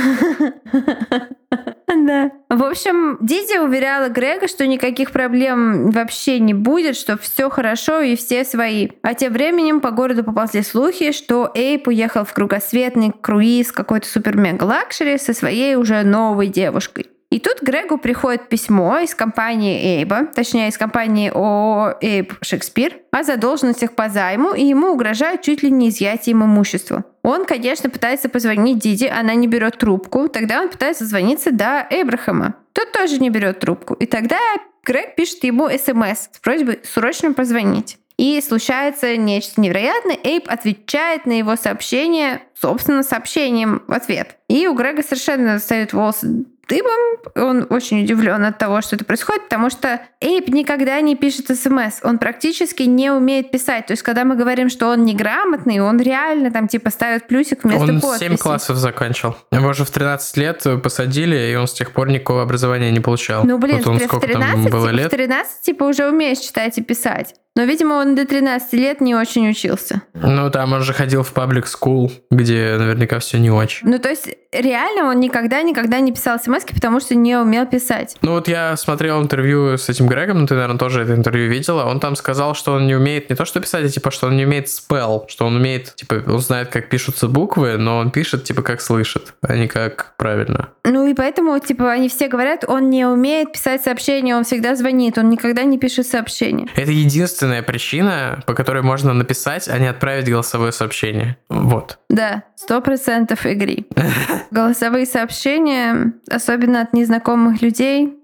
[1.87, 2.29] Да.
[2.49, 8.15] В общем, Диди уверяла Грега, что никаких проблем вообще не будет, что все хорошо и
[8.15, 8.89] все свои.
[9.01, 15.17] А тем временем по городу поползли слухи, что Эйп уехал в кругосветный круиз какой-то супер-мега-лакшери
[15.17, 17.07] со своей уже новой девушкой.
[17.35, 23.23] И тут Грегу приходит письмо из компании Эйба, точнее из компании ООО Эйб Шекспир, о
[23.23, 27.03] задолженностях по займу, и ему угрожают чуть ли не изъятием имущества.
[27.23, 30.29] Он, конечно, пытается позвонить Диди, она не берет трубку.
[30.29, 32.55] Тогда он пытается звониться до Эбрахама.
[32.71, 33.95] Тот тоже не берет трубку.
[33.95, 34.39] И тогда
[34.85, 37.97] Грег пишет ему смс с просьбой срочно позвонить.
[38.17, 40.17] И случается нечто невероятное.
[40.23, 44.37] Эйп отвечает на его сообщение, собственно, сообщением в ответ.
[44.47, 47.19] И у Грега совершенно достают волосы дыбом.
[47.35, 51.99] Он очень удивлен от того, что это происходит, потому что Эйп никогда не пишет смс.
[52.03, 53.87] Он практически не умеет писать.
[53.87, 57.83] То есть, когда мы говорим, что он неграмотный, он реально там типа ставит плюсик вместо
[57.83, 58.29] Он подписи.
[58.29, 59.35] 7 классов закончил.
[59.51, 63.43] Его же в 13 лет посадили, и он с тех пор никакого образования не получал.
[63.43, 65.11] Ну, блин, вот он в сколько 13, там было в лет?
[65.11, 67.35] 13 типа уже умеешь читать и писать.
[67.57, 70.01] Но, видимо, он до 13 лет не очень учился.
[70.13, 73.87] Ну, там он же ходил в паблик school, где наверняка все не очень.
[73.87, 74.27] Ну, то есть,
[74.61, 78.17] реально он никогда-никогда не писал смс потому что не умел писать.
[78.21, 81.85] Ну вот я смотрел интервью с этим Грегом, ну ты, наверное, тоже это интервью видела.
[81.85, 84.37] Он там сказал, что он не умеет не то что писать, а типа, что он
[84.37, 88.43] не умеет spell, что он умеет, типа, он знает, как пишутся буквы, но он пишет,
[88.43, 90.69] типа, как слышит, а не как правильно.
[90.83, 95.17] Ну и поэтому, типа, они все говорят, он не умеет писать сообщения, он всегда звонит,
[95.17, 96.67] он никогда не пишет сообщения.
[96.75, 101.37] Это единственная причина, по которой можно написать, а не отправить голосовое сообщение.
[101.49, 101.97] Вот.
[102.09, 103.87] Да, сто процентов игри.
[104.51, 108.17] Голосовые сообщения, особенно от незнакомых людей,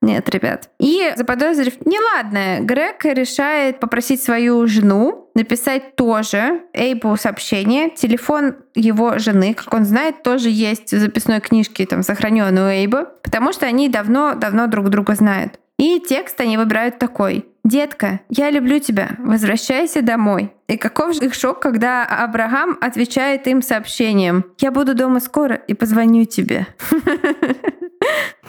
[0.00, 0.70] нет, ребят.
[0.78, 7.90] И заподозрив неладное, Грег решает попросить свою жену написать тоже Эйбу сообщение.
[7.90, 13.06] Телефон его жены, как он знает, тоже есть в записной книжке, там, сохраненной у Эйба,
[13.24, 15.58] потому что они давно-давно друг друга знают.
[15.78, 17.46] И текст они выбирают такой.
[17.64, 19.10] «Детка, я люблю тебя.
[19.18, 20.52] Возвращайся домой».
[20.68, 24.44] И каков же их шок, когда Абрахам отвечает им сообщением.
[24.58, 26.66] «Я буду дома скоро и позвоню тебе».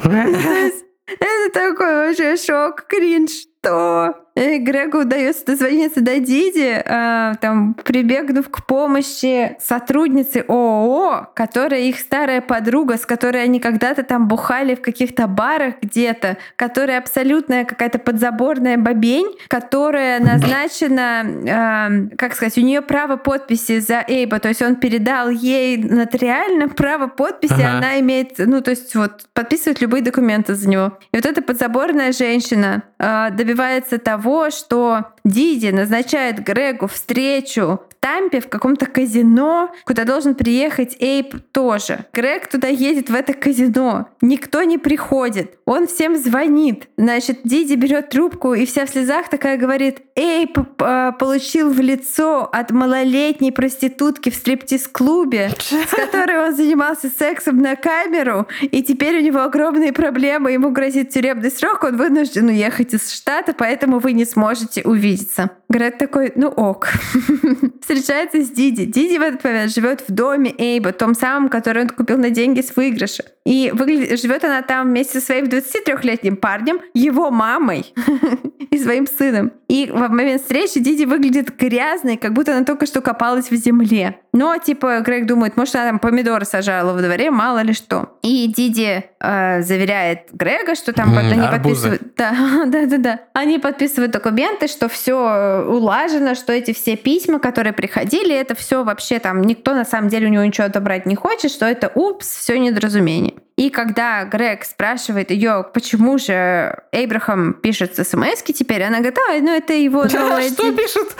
[0.03, 3.32] Это такой вообще шок, кринж,
[3.62, 11.99] что Грегу удается дозвониться до Диди, э, там, прибегнув к помощи сотрудницы ООО, которая их
[11.99, 17.99] старая подруга, с которой они когда-то там бухали в каких-то барах где-то, которая абсолютная какая-то
[17.99, 24.62] подзаборная бабень, которая назначена, э, как сказать, у нее право подписи за Эйба, то есть
[24.62, 27.78] он передал ей нотариально право подписи, Ага.
[27.78, 30.97] она имеет, ну, то есть вот подписывает любые документы за него.
[31.12, 38.47] И вот эта подзаборная женщина э, добивается того, что Диди назначает Грегу встречу Тампе в
[38.47, 42.06] каком-то казино, куда должен приехать Эйп тоже.
[42.14, 44.10] Грег туда едет в это казино.
[44.22, 45.58] Никто не приходит.
[45.66, 46.88] Он всем звонит.
[46.97, 52.50] Значит, Диди берет трубку и вся в слезах такая говорит, Эйп э, получил в лицо
[52.52, 59.22] от малолетней проститутки в стриптиз-клубе, с которой он занимался сексом на камеру, и теперь у
[59.22, 64.26] него огромные проблемы, ему грозит тюремный срок, он вынужден уехать из штата, поэтому вы не
[64.26, 65.52] сможете увидеться.
[65.70, 66.88] Грег такой, ну ок.
[67.82, 68.86] Встречается с Диди.
[68.86, 72.61] Диди в этот момент живет в доме Эйба, том самом, который он купил на деньги
[72.61, 73.24] с выигрыша.
[73.45, 77.93] И выглядит, живет она там вместе со своим 23-летним парнем, его мамой
[78.72, 79.51] и своим сыном.
[79.67, 84.20] И в момент встречи Диди выглядит грязной, как будто она только что копалась в земле.
[84.34, 88.17] Но, типа, Грег думает, может, она там помидоры сажала во дворе, мало ли что.
[88.22, 91.89] И Диди э, заверяет Грега, что там М, они арбузы.
[91.89, 92.01] подписывают...
[92.17, 93.20] Да, да, да, да.
[93.34, 99.20] Они подписывают документы, что все улажено, что эти все письма, которые приходили, это все вообще
[99.20, 102.57] там никто на самом деле у него ничего отобрать не хочет, что это упс, все
[102.60, 103.36] недоразумение.
[103.57, 109.53] И когда Грег спрашивает ее, почему же Эйбрахам пишет смс теперь, она говорит, а, ну
[109.53, 110.49] это его новое...
[110.49, 111.07] Что пишет?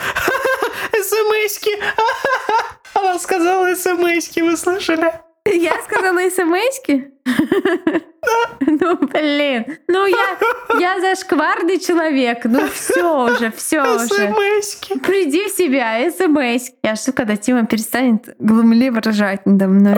[0.92, 1.70] СМСки.
[2.94, 5.12] Она сказала СМСки, вы слышали?
[5.46, 6.80] Я сказала смс
[8.66, 9.78] Ну, блин.
[9.88, 10.38] Ну, я,
[10.78, 12.40] я зашкварный человек.
[12.44, 14.06] Ну, все уже, все уже.
[14.06, 14.98] СМСки.
[14.98, 16.70] Приди в себя, смс.
[16.82, 19.94] Я жду, когда Тима перестанет глумливо ржать надо мной.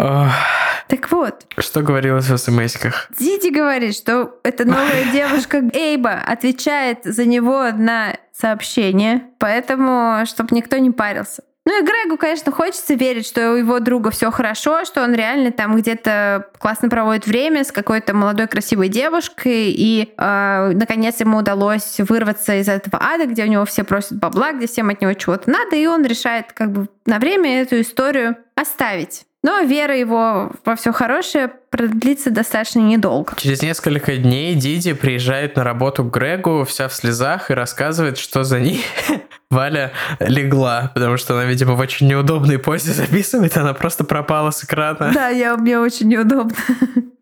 [0.88, 3.09] Так вот, Что говорилось в смсках?
[3.18, 10.76] Диди говорит, что эта новая девушка Эйба отвечает за него на сообщение, поэтому, чтобы никто
[10.78, 11.43] не парился.
[11.64, 15.52] Ну и Грегу, конечно, хочется верить, что у его друга все хорошо, что он реально
[15.52, 22.00] там где-то классно проводит время с какой-то молодой красивой девушкой, и э, наконец ему удалось
[22.00, 25.48] вырваться из этого ада, где у него все просят бабла, где всем от него чего-то
[25.48, 29.24] надо, и он решает как бы на время эту историю оставить.
[29.43, 33.34] Но вера его во все хорошее продлится достаточно недолго.
[33.36, 38.45] Через несколько дней Диди приезжает на работу к Грегу, вся в слезах, и рассказывает, что
[38.45, 38.84] за ней
[39.51, 44.62] Валя легла, потому что она, видимо, в очень неудобной позе записывает, она просто пропала с
[44.62, 45.11] экрана.
[45.12, 46.55] Да, я, мне очень неудобно.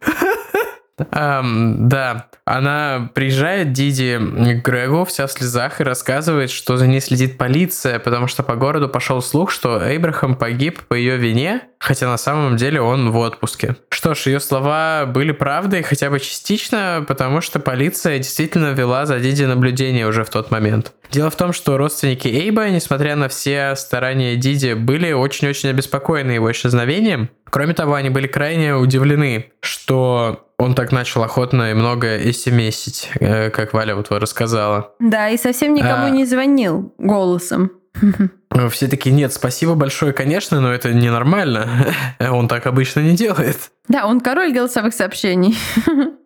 [1.10, 7.00] Ам, да, она приезжает, Диди, к Грегу, вся в слезах, и рассказывает, что за ней
[7.00, 12.08] следит полиция, потому что по городу пошел слух, что Эйбрахам погиб по ее вине, хотя
[12.08, 13.76] на самом деле он в отпуске.
[13.90, 19.18] Что ж, ее слова были правдой хотя бы частично, потому что полиция действительно вела за
[19.20, 20.92] Диди наблюдение уже в тот момент.
[21.10, 26.50] Дело в том, что родственники Эйба, несмотря на все старания Диди, были очень-очень обеспокоены его
[26.52, 27.30] исчезновением.
[27.50, 33.50] Кроме того, они были крайне удивлены, что он так начал охотно и много смсить, э,
[33.50, 34.94] как Валя вот рассказала.
[35.00, 36.10] Да, и совсем никому А.
[36.10, 37.72] не звонил голосом.
[38.70, 41.68] Все таки нет, спасибо большое, конечно, но это ненормально.
[42.20, 43.56] Он так обычно не делает.
[43.88, 45.56] Да, он король голосовых сообщений.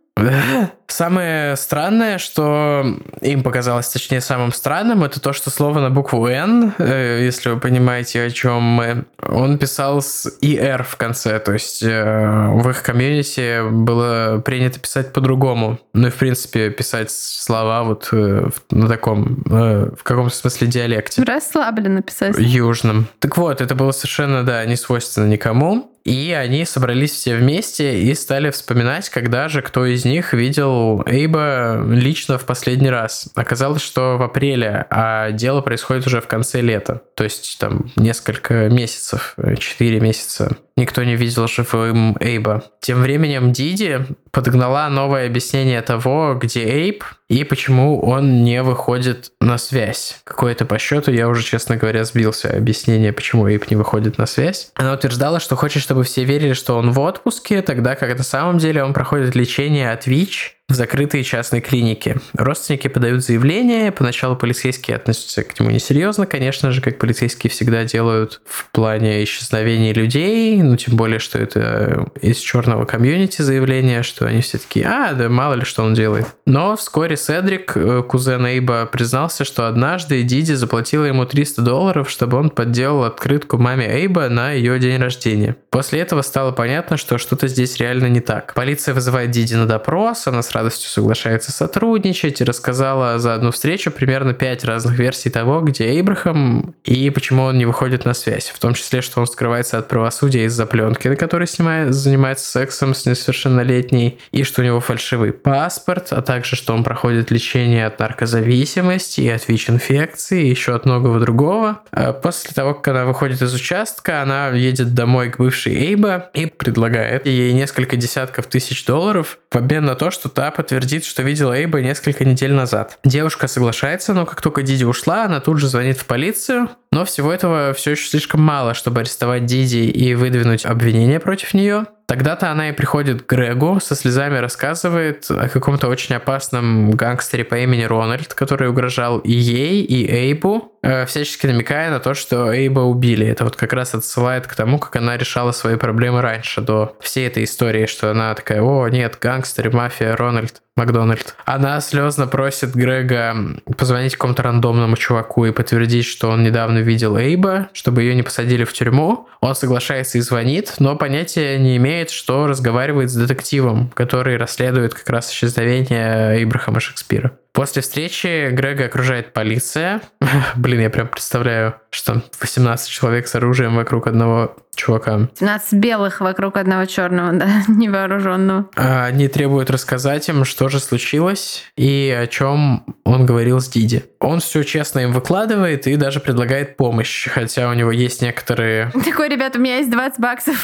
[0.87, 2.85] Самое странное, что
[3.21, 7.59] им показалось, точнее, самым странным, это то, что слово на букву «Н», э, если вы
[7.59, 12.83] понимаете, о чем мы, он писал с «ИР» в конце, то есть э, в их
[12.83, 15.81] комьюнити было принято писать по-другому.
[15.95, 21.25] Ну и, в принципе, писать слова вот э, на таком, в каком-то смысле диалекте.
[21.25, 22.37] Расслабленно писать.
[22.39, 23.09] Южным.
[23.19, 25.91] Так вот, это было совершенно, да, не свойственно никому.
[26.05, 31.83] И они собрались все вместе и стали вспоминать, когда же кто из них видел Эйба
[31.89, 33.29] лично в последний раз.
[33.35, 37.01] Оказалось, что в апреле, а дело происходит уже в конце лета.
[37.15, 40.57] То есть там несколько месяцев, 4 месяца.
[40.77, 42.65] Никто не видел живым Эйба.
[42.81, 49.57] Тем временем Диди подогнала новое объяснение того, где Эйб и почему он не выходит на
[49.57, 50.21] связь.
[50.25, 54.73] Какое-то по счету я уже, честно говоря, сбился объяснение, почему Эйб не выходит на связь.
[54.75, 58.59] Она утверждала, что хочет, чтобы все верили, что он в отпуске, тогда как на самом
[58.59, 62.17] деле он проходит лечение от ВИЧ в закрытой частной клинике.
[62.33, 68.41] Родственники подают заявление, поначалу полицейские относятся к нему несерьезно, конечно же, как полицейские всегда делают
[68.47, 74.41] в плане исчезновения людей, ну, тем более, что это из черного комьюнити заявление, что они
[74.41, 76.27] все такие, а, да мало ли, что он делает.
[76.47, 82.39] Но вскоре Седрик, э, кузен Эйба, признался, что однажды Диди заплатила ему 300 долларов, чтобы
[82.39, 85.57] он подделал открытку маме Эйба на ее день рождения.
[85.69, 88.55] После этого стало понятно, что что-то здесь реально не так.
[88.55, 93.91] Полиция вызывает Диди на допрос, она с радостью соглашается сотрудничать и рассказала за одну встречу
[93.91, 98.49] примерно пять разных версий того, где Эйбрахам и почему он не выходит на связь.
[98.49, 102.95] В том числе, что он скрывается от правосудия из-за пленки, на которой снимает, занимается сексом
[102.95, 107.99] с несовершеннолетней, и что у него фальшивый паспорт, а также, что он проходит лечение от
[107.99, 111.81] наркозависимости и от ВИЧ-инфекции, и еще от многого другого.
[111.91, 116.47] А После того, как она выходит из участка, она едет домой к бывшей Эйба и
[116.47, 121.53] предлагает ей несколько десятков тысяч долларов в обмен на то, что та подтвердит, что видела
[121.57, 122.99] Эйба несколько недель назад.
[123.05, 127.33] Девушка соглашается, но как только Диди ушла, она тут же звонит в полицию, но всего
[127.33, 131.87] этого все еще слишком мало, чтобы арестовать Диди и выдвинуть обвинение против нее.
[132.07, 137.57] Тогда-то она и приходит к Грегу, со слезами рассказывает о каком-то очень опасном гангстере по
[137.57, 142.81] имени Рональд, который угрожал и ей, и Эйбу, э, всячески намекая на то, что Эйба
[142.81, 143.27] убили.
[143.27, 147.27] Это вот как раз отсылает к тому, как она решала свои проблемы раньше, до всей
[147.27, 150.61] этой истории, что она такая, о, нет, гангстер, мафия, Рональд.
[150.77, 151.37] Макдональд.
[151.45, 153.37] Она слезно просит Грега
[153.79, 158.65] позвонить какому-то рандомному чуваку и подтвердить, что он недавно видел Эйба, чтобы ее не посадили
[158.65, 159.29] в тюрьму.
[159.41, 165.09] Он соглашается и звонит, но понятия не имеет, что разговаривает с детективом, который расследует как
[165.11, 167.39] раз исчезновение Ибрахама Шекспира.
[167.55, 170.01] После встречи Грега окружает полиция.
[170.57, 175.29] Блин, я прям представляю, что там 18 человек с оружием вокруг одного чувака.
[175.39, 178.69] 17 белых вокруг одного черного, да, невооруженного.
[178.75, 184.05] А, Они требуют рассказать им, что же случилось и о чем он говорил с Диди.
[184.19, 188.91] Он все честно им выкладывает и даже предлагает помощь, хотя у него есть некоторые...
[189.05, 190.61] Такой, ребят, у меня есть 20 баксов.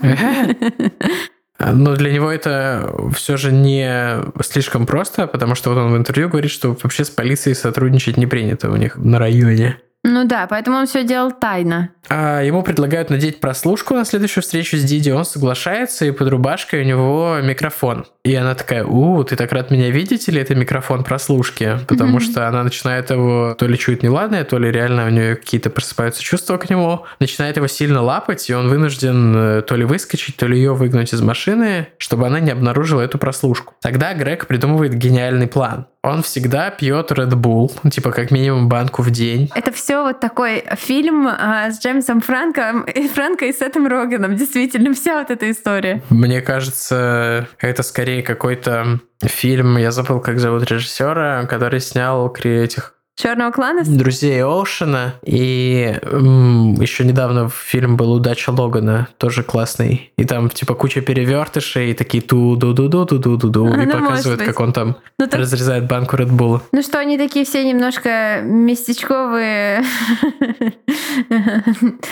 [1.60, 6.28] Но для него это все же не слишком просто, потому что вот он в интервью
[6.28, 9.78] говорит, что вообще с полицией сотрудничать не принято у них на районе.
[10.02, 11.90] Ну да, поэтому он все делал тайно.
[12.08, 16.80] А ему предлагают надеть прослушку на следующую встречу с Диди, он соглашается, и под рубашкой
[16.80, 18.06] у него микрофон.
[18.24, 21.78] И она такая, у, ты так рад меня видеть, или это микрофон прослушки?
[21.88, 22.20] Потому Мгм.
[22.20, 26.22] что она начинает его то ли чует неладное, то ли реально у нее какие-то просыпаются
[26.22, 30.46] чувства к нему, начинает его сильно лапать, и он вынужден э, то ли выскочить, то
[30.46, 33.74] ли ее выгнать из машины, чтобы она не обнаружила эту прослушку.
[33.80, 35.86] Тогда Грег придумывает гениальный план.
[36.02, 39.50] Он всегда пьет Red Bull, типа как минимум банку в день.
[39.54, 44.34] Это все вот такой фильм а, с Джеймсом Франком и Франко и Сетом Роганом.
[44.34, 46.02] Действительно, вся вот эта история.
[46.08, 52.94] Мне кажется, это скорее какой-то фильм, я забыл, как зовут режиссера, который снял кри- этих
[53.16, 53.82] Черного клана?
[53.84, 55.14] друзей Оушена.
[55.26, 60.12] И м, еще недавно фильм был Удача Логана, тоже классный.
[60.16, 63.66] И там типа куча перевертышей, и такие ту ду ду ду ду ду ду ду
[63.74, 66.62] А, и ну, показывают, как он там Ну, так- разрезает банку Red Bull.
[66.72, 69.82] ну что, они такие все немножко местечковые.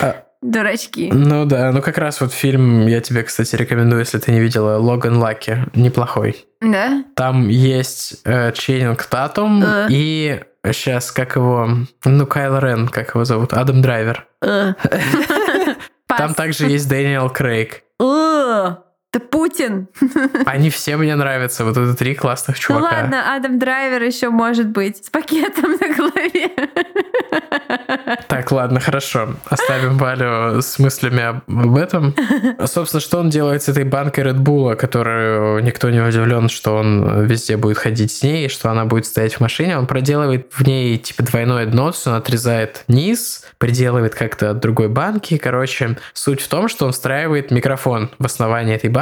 [0.02, 1.10] А, дурачки.
[1.12, 4.78] Ну да, ну как раз вот фильм я тебе, кстати, рекомендую, если ты не видела,
[4.78, 6.46] Logan Lucky, неплохой.
[6.60, 7.04] Да?
[7.14, 9.86] Там есть э, Чейнинг Татум Э.
[9.90, 10.40] и
[10.72, 11.68] сейчас, как его,
[12.04, 14.26] ну Кайло Рен, как его зовут, Адам Драйвер.
[14.42, 14.74] Э.
[16.06, 17.82] Там также есть Дэниел Крейг.
[19.10, 19.88] Это Путин.
[20.44, 22.96] Они все мне нравятся, вот это три классных Ну чувака.
[22.96, 25.04] ладно, Адам Драйвер еще может быть.
[25.06, 26.50] С пакетом на голове.
[28.28, 29.34] Так, ладно, хорошо.
[29.48, 32.14] Оставим Валю с мыслями об этом.
[32.66, 37.26] Собственно, что он делает с этой банкой Red Bull, которую никто не удивлен, что он
[37.26, 39.78] везде будет ходить с ней, что она будет стоять в машине.
[39.78, 45.36] Он проделывает в ней типа двойное дно, он отрезает низ, приделывает как-то от другой банки.
[45.38, 48.97] Короче, суть в том, что он встраивает микрофон в основании этой банки,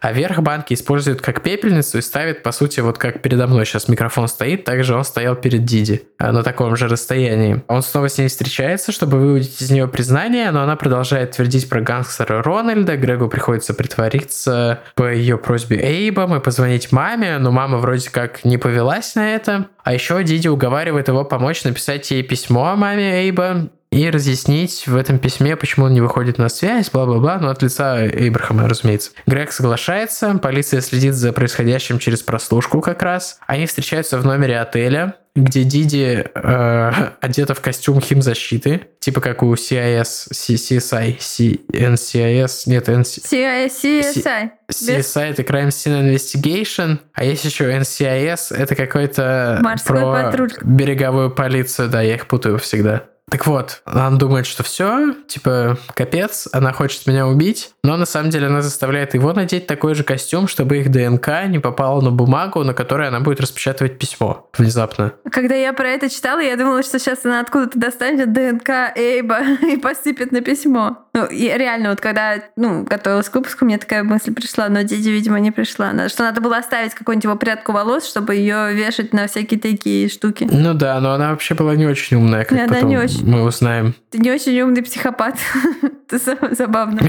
[0.00, 3.88] а верх банки использует как пепельницу и ставит, по сути, вот как передо мной сейчас
[3.88, 7.62] микрофон стоит, также он стоял перед Диди а, на таком же расстоянии.
[7.68, 11.80] Он снова с ней встречается, чтобы выудить из нее признание, но она продолжает твердить про
[11.80, 12.96] гангстера Рональда.
[12.96, 18.58] Грегу приходится притвориться по ее просьбе Эйбом и позвонить маме, но мама вроде как не
[18.58, 19.66] повелась на это.
[19.84, 25.18] А еще Диди уговаривает его помочь написать ей письмо маме Эйба и разъяснить в этом
[25.18, 29.12] письме, почему он не выходит на связь, бла-бла-бла, но от лица Эйбрахама, разумеется.
[29.26, 33.38] Грег соглашается, полиция следит за происходящим через прослушку как раз.
[33.46, 39.54] Они встречаются в номере отеля, где Диди э, одета в костюм химзащиты, типа как у
[39.54, 44.50] CIS, CSI, NCIS, нет, NC, CSI.
[44.70, 50.52] CSI это Crime Scene Investigation, а есть еще NCIS, это какой-то Морской про патруль.
[50.62, 53.04] береговую полицию, да, я их путаю всегда.
[53.28, 58.30] Так вот, она думает, что все, типа, капец, она хочет меня убить, но на самом
[58.30, 62.62] деле она заставляет его надеть такой же костюм, чтобы их ДНК не попало на бумагу,
[62.62, 65.14] на которой она будет распечатывать письмо внезапно.
[65.32, 69.40] Когда я про это читала, я думала, что сейчас она откуда-то достанет ДНК Эйба
[69.72, 70.98] и посыпет на письмо.
[71.12, 75.08] Ну, и реально, вот когда, ну, готовилась к выпуску, мне такая мысль пришла, но Диди,
[75.08, 76.08] видимо, не пришла.
[76.08, 80.46] Что надо было оставить какую-нибудь его прядку волос, чтобы ее вешать на всякие такие штуки.
[80.48, 83.15] Ну да, но она вообще была не очень умная, как Да, потом не очень.
[83.22, 83.94] Мы узнаем.
[84.10, 85.36] Ты не очень умный психопат.
[85.82, 87.00] Это за- забавно.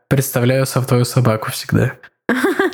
[0.08, 1.94] Представляю твою собаку всегда.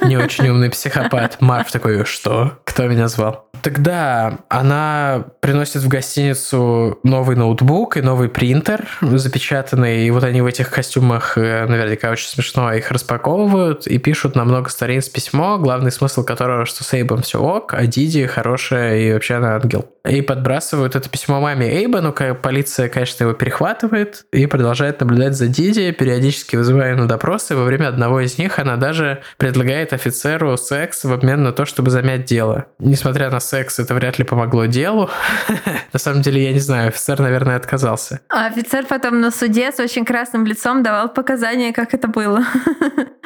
[0.02, 1.40] Не очень умный психопат.
[1.40, 2.58] Марв такой, что?
[2.64, 3.48] Кто меня звал?
[3.62, 10.04] Тогда она приносит в гостиницу новый ноутбук и новый принтер запечатанный.
[10.04, 14.44] И вот они в этих костюмах, э, наверняка очень смешно, их распаковывают и пишут на
[14.44, 19.12] много страниц письмо, главный смысл которого, что с Эйбом все ок, а Диди хорошая и
[19.12, 19.88] вообще она ангел.
[20.08, 25.46] И подбрасывают это письмо маме Эйба, но полиция, конечно, его перехватывает и продолжает наблюдать за
[25.46, 27.54] Диди, периодически вызывая на допросы.
[27.54, 31.90] Во время одного из них она даже предлагает офицеру секс в обмен на то, чтобы
[31.90, 32.66] замять дело.
[32.78, 35.10] Несмотря на секс, это вряд ли помогло делу.
[35.92, 38.20] На самом деле, я не знаю, офицер, наверное, отказался.
[38.28, 42.44] А офицер потом на суде с очень красным лицом давал показания, как это было.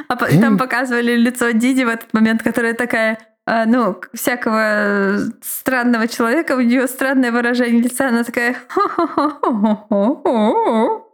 [0.09, 6.09] А там показывали лицо Диди в этот момент, которая такая, ну, к- всякого э, странного
[6.09, 8.57] человека, у нее странное выражение лица, она такая...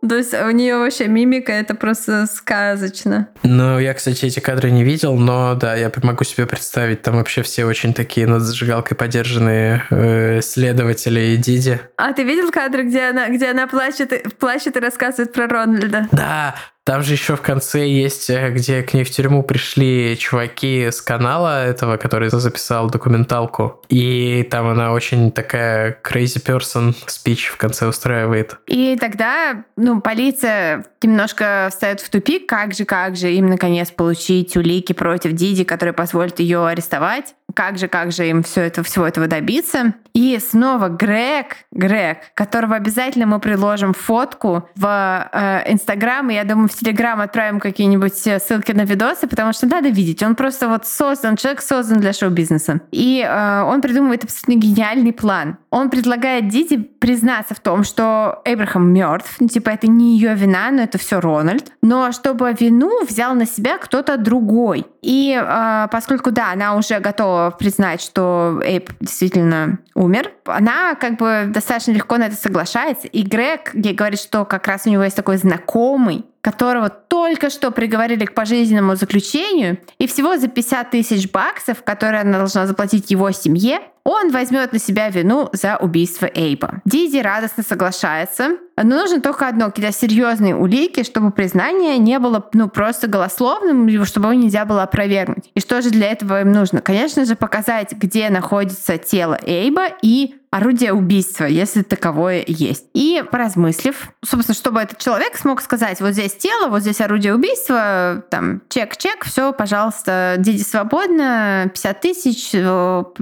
[0.03, 3.29] То есть у нее вообще мимика, это просто сказочно.
[3.45, 7.43] Ну, я, кстати, эти кадры не видел, но да, я могу себе представить, там вообще
[7.43, 11.81] все очень такие над зажигалкой подержанные э, следователи и Диди.
[11.97, 16.09] А ты видел кадры, где она, где она плачет, плачет и рассказывает про Рональда?
[16.11, 20.91] Да, там же еще в конце есть, э, где к ней в тюрьму пришли чуваки
[20.91, 23.83] с канала этого, который записал документалку.
[23.89, 28.57] И там она очень такая crazy person speech в конце устраивает.
[28.67, 34.57] И тогда, ну, полиция немножко встает в тупик, как же, как же им наконец получить
[34.57, 37.35] улики против Диди, которые позволят ее арестовать.
[37.55, 39.95] Как же, как же им все это, всего этого добиться.
[40.15, 46.69] И снова Грег, Грег, которого обязательно мы приложим фотку в э, Инстаграм, и я думаю,
[46.69, 50.23] в Телеграм отправим какие-нибудь э, ссылки на видосы, потому что надо видеть.
[50.23, 52.83] Он просто вот создан, человек создан для шоу-бизнеса.
[52.91, 55.57] И э, он придумывает абсолютно гениальный план.
[55.71, 60.71] Он предлагает Диди признаться в том, что Эбрахам мертв, ну, типа это не ее вина,
[60.71, 64.87] но это все Рональд, но чтобы вину взял на себя кто-то другой.
[65.01, 71.47] И э, поскольку, да, она уже готова признать, что Эйб действительно умер, она как бы
[71.49, 75.17] достаточно легко на это соглашается, и Грег ей говорит, что как раз у него есть
[75.17, 81.83] такой знакомый, которого только что приговорили к пожизненному заключению, и всего за 50 тысяч баксов,
[81.83, 86.81] которые она должна заплатить его семье, он возьмет на себя вину за убийство Эйба.
[86.85, 92.69] Диди радостно соглашается, но нужно только одно, какие-то серьезные улики, чтобы признание не было ну,
[92.69, 95.51] просто голословным, или чтобы его нельзя было опровергнуть.
[95.55, 96.81] И что же для этого им нужно?
[96.81, 102.85] Конечно же, показать, где находится тело Эйба и орудие убийства, если таковое есть.
[102.93, 108.23] И поразмыслив, собственно, чтобы этот человек смог сказать, вот здесь тело, вот здесь орудие убийства,
[108.29, 112.51] там, чек-чек, все, пожалуйста, дети свободно, 50 тысяч,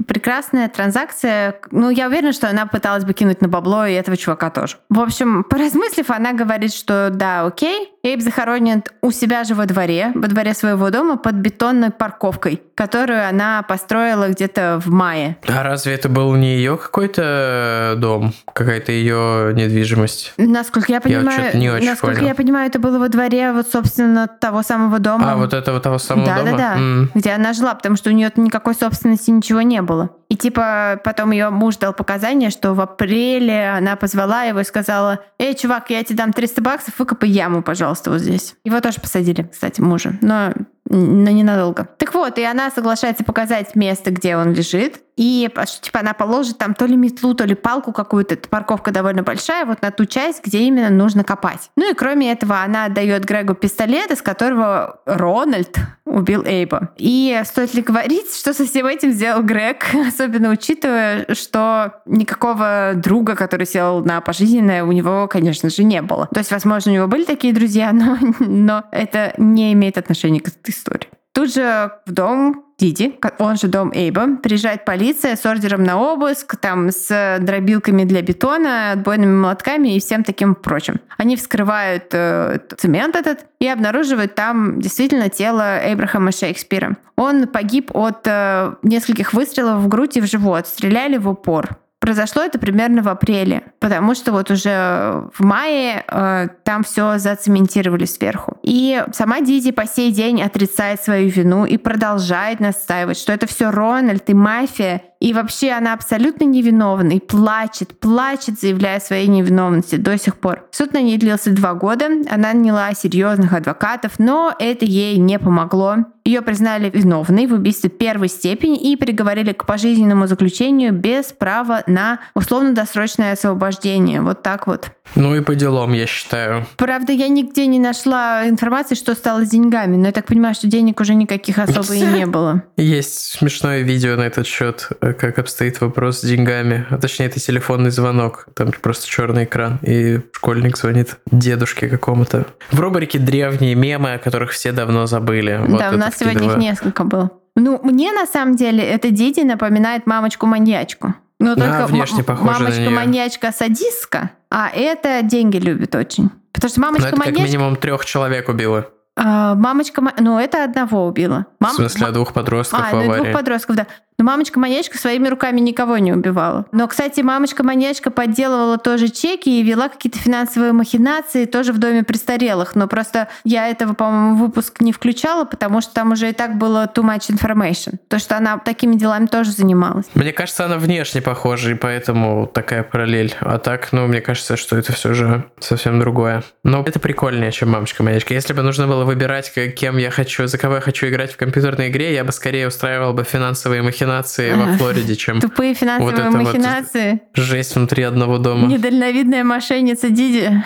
[0.05, 1.55] прекрасная транзакция.
[1.71, 4.75] Ну, я уверена, что она пыталась бы кинуть на бабло и этого чувака тоже.
[4.89, 10.11] В общем, поразмыслив, она говорит, что да, окей, Эйб захоронен у себя же во дворе,
[10.15, 15.37] во дворе своего дома под бетонной парковкой, которую она построила где-то в мае.
[15.47, 20.33] А разве это был не ее какой-то дом, какая-то ее недвижимость?
[20.37, 22.29] Насколько я понимаю, я не очень насколько понял.
[22.29, 25.33] я понимаю, это было во дворе вот собственно того самого дома.
[25.33, 26.51] А, вот этого того самого да, дома?
[26.51, 27.11] Да, да, М.
[27.13, 30.09] где она жила, потому что у нее никакой собственности ничего не было.
[30.29, 35.19] И типа потом ее муж дал показания, что в апреле она позвала его и сказала,
[35.37, 38.55] эй, чувак, я тебе дам 300 баксов, выкопай яму, пожалуйста, вот здесь.
[38.63, 40.53] Его тоже посадили, кстати, мужа, но,
[40.85, 41.89] но ненадолго.
[41.97, 45.49] Так вот, и она соглашается показать место, где он лежит, и
[45.81, 49.65] типа она положит там то ли метлу, то ли палку какую-то, эта парковка довольно большая,
[49.65, 51.69] вот на ту часть, где именно нужно копать.
[51.75, 56.89] Ну и кроме этого, она отдает Грегу пистолет, из которого Рональд убил Эйба.
[56.97, 63.35] И стоит ли говорить, что со всем этим сделал Грег, особенно учитывая, что никакого друга,
[63.35, 66.27] который сел на пожизненное, у него, конечно же, не было.
[66.33, 70.47] То есть, возможно, у него были такие друзья, но, но это не имеет отношения к
[70.47, 71.07] этой истории.
[71.33, 76.55] Тут же в дом Диди, он же дом Эйба, приезжает полиция с ордером на обыск,
[76.57, 80.99] там с дробилками для бетона, отбойными молотками и всем таким прочим.
[81.17, 86.97] Они вскрывают э, цемент этот и обнаруживают там действительно тело Эйбрахама Шекспира.
[87.15, 91.77] Он погиб от э, нескольких выстрелов в грудь и в живот, стреляли в упор.
[92.01, 98.05] Произошло это примерно в апреле, потому что вот уже в мае э, там все зацементировали
[98.05, 98.57] сверху.
[98.63, 103.69] И сама Диди по сей день отрицает свою вину и продолжает настаивать, что это все
[103.69, 109.95] Рональд и мафия, и вообще она абсолютно невиновна и плачет, плачет, заявляя о своей невиновности
[109.95, 110.65] до сих пор.
[110.71, 115.97] Суд на ней длился два года, она наняла серьезных адвокатов, но это ей не помогло.
[116.23, 122.19] Ее признали виновной в убийстве первой степени и приговорили к пожизненному заключению без права на
[122.35, 124.21] условно-досрочное освобождение.
[124.21, 124.91] Вот так вот.
[125.15, 126.65] Ну и по делам, я считаю.
[126.77, 130.67] Правда, я нигде не нашла информации, что стало с деньгами, но я так понимаю, что
[130.67, 132.63] денег уже никаких особо и не было.
[132.77, 136.85] Есть смешное видео на этот счет, как обстоит вопрос с деньгами.
[136.89, 138.47] А точнее, это телефонный звонок.
[138.55, 142.45] Там просто черный экран, и школьник звонит дедушке какому-то.
[142.71, 145.59] В рубрике древние мемы, о которых все давно забыли.
[145.65, 147.31] Вот да, у это нас сегодня их несколько было.
[147.55, 151.15] Ну, мне на самом деле эта Диди напоминает мамочку-маньячку.
[151.39, 152.89] Но только внешне ма- похожа на неё.
[152.91, 156.29] мамочка-маньячка-садистка, а это деньги любит очень.
[156.53, 157.43] Потому что Ну, это как мамочка-маньячка...
[157.43, 158.89] минимум трех человек убило.
[159.23, 160.01] А, мамочка...
[160.19, 161.45] Ну, это одного убила.
[161.59, 163.23] Мам- В смысле, а двух подростков А, в ну аварии.
[163.23, 163.87] двух подростков, да.
[164.17, 166.67] Но мамочка-маньячка своими руками никого не убивала.
[166.71, 172.75] Но, кстати, мамочка-маньячка подделывала тоже чеки и вела какие-то финансовые махинации тоже в доме престарелых.
[172.75, 176.85] Но просто я этого, по-моему, выпуск не включала, потому что там уже и так было
[176.93, 177.97] too much information.
[178.09, 180.05] То, что она такими делами тоже занималась.
[180.13, 183.35] Мне кажется, она внешне похожа, и поэтому такая параллель.
[183.39, 186.43] А так, ну, мне кажется, что это все же совсем другое.
[186.63, 188.35] Но это прикольнее, чем мамочка-маньячка.
[188.35, 191.89] Если бы нужно было выбирать, кем я хочу, за кого я хочу играть в компьютерной
[191.89, 196.43] игре, я бы скорее устраивал бы финансовые махинации во Флориде, чем Тупые финансовые это вот
[196.43, 197.21] махинации.
[197.33, 198.67] жесть внутри одного дома.
[198.67, 200.49] Недальновидная мошенница Диди.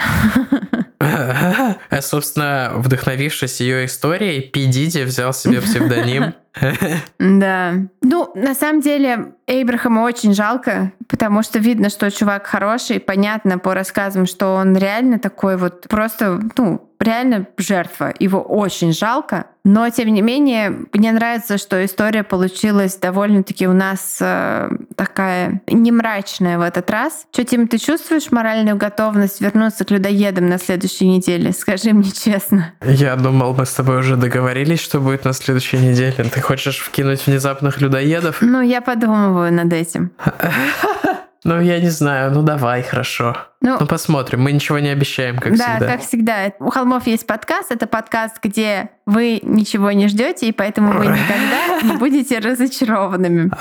[0.98, 6.34] А, Собственно, вдохновившись ее историей, Пи Диди взял себе псевдоним.
[7.20, 7.74] Да.
[8.02, 13.74] Ну, на самом деле, Эйбрахама очень жалко, потому что видно, что чувак хороший, понятно по
[13.74, 18.14] рассказам, что он реально такой вот просто, ну, реально жертва.
[18.20, 19.46] Его очень жалко.
[19.64, 25.92] Но, тем не менее, мне нравится, что история получилась довольно-таки у нас э, такая не
[25.92, 27.26] мрачная в этот раз.
[27.32, 31.52] Что, Тим, ты чувствуешь моральную готовность вернуться к людоедам на следующей неделе?
[31.58, 32.74] Скажи мне честно.
[32.84, 36.30] Я думал, мы с тобой уже договорились, что будет на следующей неделе.
[36.30, 38.38] Ты хочешь вкинуть внезапных людоедов?
[38.42, 40.12] Ну, я подумываю над этим.
[41.46, 42.32] Ну, я не знаю.
[42.32, 43.38] Ну, давай, хорошо.
[43.62, 44.42] Ну, Ну, посмотрим.
[44.42, 45.88] Мы ничего не обещаем, как да, всегда.
[45.88, 46.52] как всегда.
[46.60, 47.72] У холмов есть подкаст.
[47.72, 53.52] Это подкаст, где вы ничего не ждете, и поэтому вы никогда не будете разочарованными.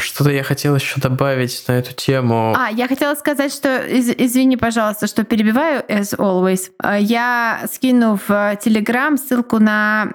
[0.00, 2.54] Что-то я хотел еще добавить на эту тему.
[2.58, 6.70] А, я хотела сказать, что из- извини, пожалуйста, что перебиваю, as always.
[6.82, 10.08] А, Я скину в Телеграм ссылку на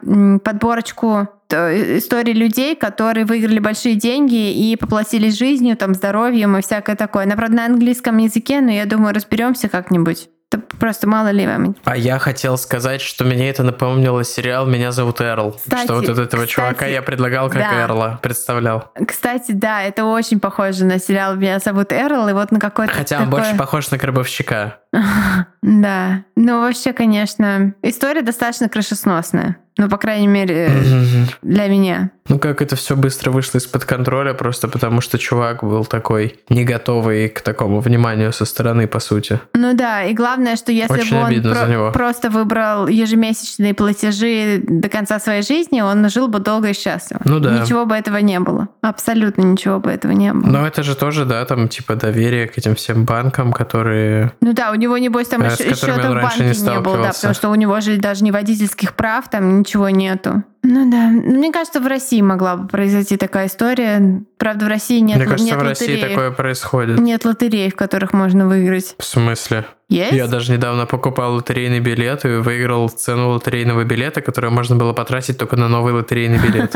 [0.44, 6.96] подборочку т- историй людей, которые выиграли большие деньги и поплатились жизнью, там, здоровьем и всякое
[6.96, 7.24] такое.
[7.26, 10.30] Она, правда, на английском языке, но я думаю, разберемся как-нибудь.
[10.52, 11.76] Это просто мало ли вам.
[11.84, 15.54] А я хотел сказать, что мне это напомнило сериал «Меня зовут Эрл».
[15.54, 17.82] Кстати, что вот от этого кстати, чувака я предлагал как да.
[17.82, 18.92] Эрла, представлял.
[19.08, 23.18] Кстати, да, это очень похоже на сериал «Меня зовут Эрл», и вот на какой-то Хотя
[23.18, 24.78] он такое- больше похож на Гробовщика.
[25.64, 26.24] Да.
[26.36, 29.58] Ну, вообще, конечно, история достаточно крышесносная.
[29.78, 31.28] Ну, по крайней мере, Мгм.
[31.41, 32.12] для меня.
[32.30, 36.64] Ну, как это все быстро вышло из-под контроля, просто потому что чувак был такой не
[36.64, 39.40] готовый к такому вниманию со стороны, по сути.
[39.54, 41.91] Ну да, и главное, что если Очень бы он за него.
[41.91, 47.22] просто выбрал ежемесячные платежи до конца своей жизни, он жил бы долго и счастливо.
[47.26, 47.60] Ну да.
[47.60, 48.70] Ничего бы этого не было.
[48.82, 50.48] Абсолютно ничего бы этого не было.
[50.50, 54.32] Но это же тоже, да, там, типа, доверие к этим всем банкам, которые...
[54.40, 57.34] Ну да, у него, небось, там Э, счета в банке не не, было, да, потому
[57.34, 60.44] что у него же даже ни водительских прав, там ничего нету.
[60.64, 61.10] Ну да.
[61.10, 64.23] Мне кажется, в России могла бы произойти такая история.
[64.38, 66.10] Правда, в России нет, Мне кажется, нет в России лотереев.
[66.10, 66.99] такое происходит.
[66.99, 68.95] Нет лотерей, в которых можно выиграть.
[68.98, 69.65] В смысле?
[69.90, 70.14] Есть?
[70.14, 75.38] Я даже недавно покупал лотерейный билет и выиграл цену лотерейного билета, которую можно было потратить
[75.38, 76.73] только на новый лотерейный билет.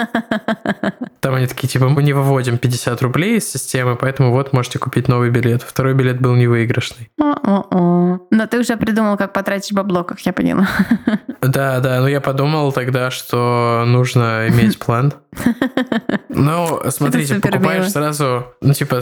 [1.19, 5.07] Там они такие, типа, мы не выводим 50 рублей из системы, поэтому вот можете купить
[5.07, 5.63] новый билет.
[5.63, 7.09] Второй билет был невыигрышный.
[7.19, 8.19] О-о-о.
[8.29, 10.67] Но ты уже придумал, как потратить бабло, как я поняла.
[11.39, 15.13] Да, да, ну я подумал тогда, что нужно иметь план.
[16.29, 17.89] Ну, смотрите, покупаешь мило.
[17.89, 19.01] сразу, ну, типа,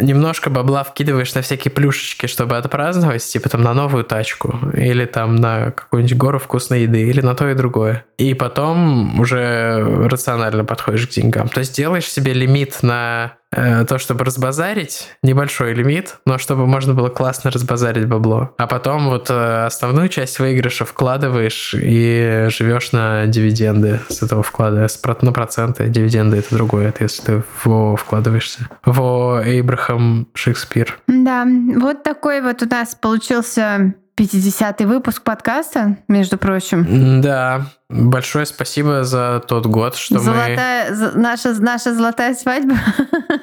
[0.00, 5.36] немножко бабла вкидываешь на всякие плюшечки, чтобы отпраздновать, типа, там, на новую тачку, или там
[5.36, 8.04] на какую-нибудь гору вкусной еды, или на то и другое.
[8.18, 11.48] И потом уже рационально подходишь к деньгам.
[11.48, 17.08] То есть делаешь себе лимит на то, чтобы разбазарить, небольшой лимит, но чтобы можно было
[17.08, 18.54] классно разбазарить бабло.
[18.58, 24.88] А потом вот э, основную часть выигрыша вкладываешь и живешь на дивиденды с этого вклада,
[25.22, 25.88] на проценты.
[25.88, 28.68] Дивиденды это другое, это если ты во вкладываешься.
[28.84, 30.98] Во Эйбрахам Шекспир.
[31.06, 31.46] Да,
[31.76, 37.20] вот такой вот у нас получился 50-й выпуск подкаста, между прочим.
[37.22, 40.20] Да, большое спасибо за тот год, что мы...
[40.20, 42.76] Золотая, з- наша, наша золотая свадьба.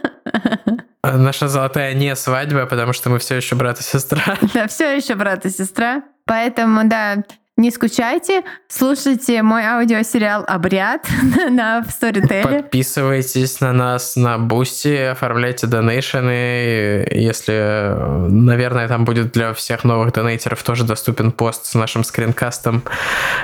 [1.18, 4.38] Наша золотая не свадьба, потому что мы все еще брат и сестра.
[4.54, 6.04] Да, все еще брат и сестра.
[6.26, 7.24] Поэтому, да,
[7.60, 11.06] не скучайте, слушайте мой аудиосериал «Обряд»
[11.50, 12.62] на Storytel.
[12.62, 17.06] Подписывайтесь на нас на Бусти, оформляйте донейшены.
[17.12, 17.94] Если,
[18.30, 22.84] наверное, там будет для всех новых донейтеров тоже доступен пост с нашим скринкастом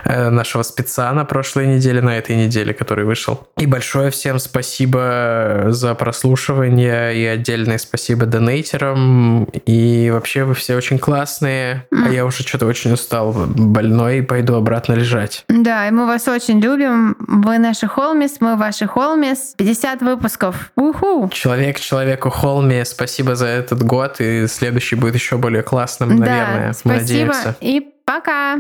[0.06, 3.48] э, нашего спеца на прошлой неделе, на этой неделе, который вышел.
[3.58, 9.44] И большое всем спасибо за прослушивание и отдельное спасибо донейтерам.
[9.66, 11.86] И вообще вы все очень классные.
[11.92, 15.46] А я уже что-то очень устал, больной, и пойду обратно лежать.
[15.50, 17.16] Да, и мы вас очень любим.
[17.20, 19.54] Вы наши холмис, мы ваши холмис.
[19.58, 20.72] 50 выпусков.
[20.76, 21.30] Уху!
[21.34, 26.60] Человек человеку холме, спасибо за этот год, и следующий будет еще более классным, наверное.
[26.60, 27.56] да, Мы спасибо надеемся.
[27.62, 28.58] и пока!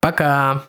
[0.00, 0.62] Пока!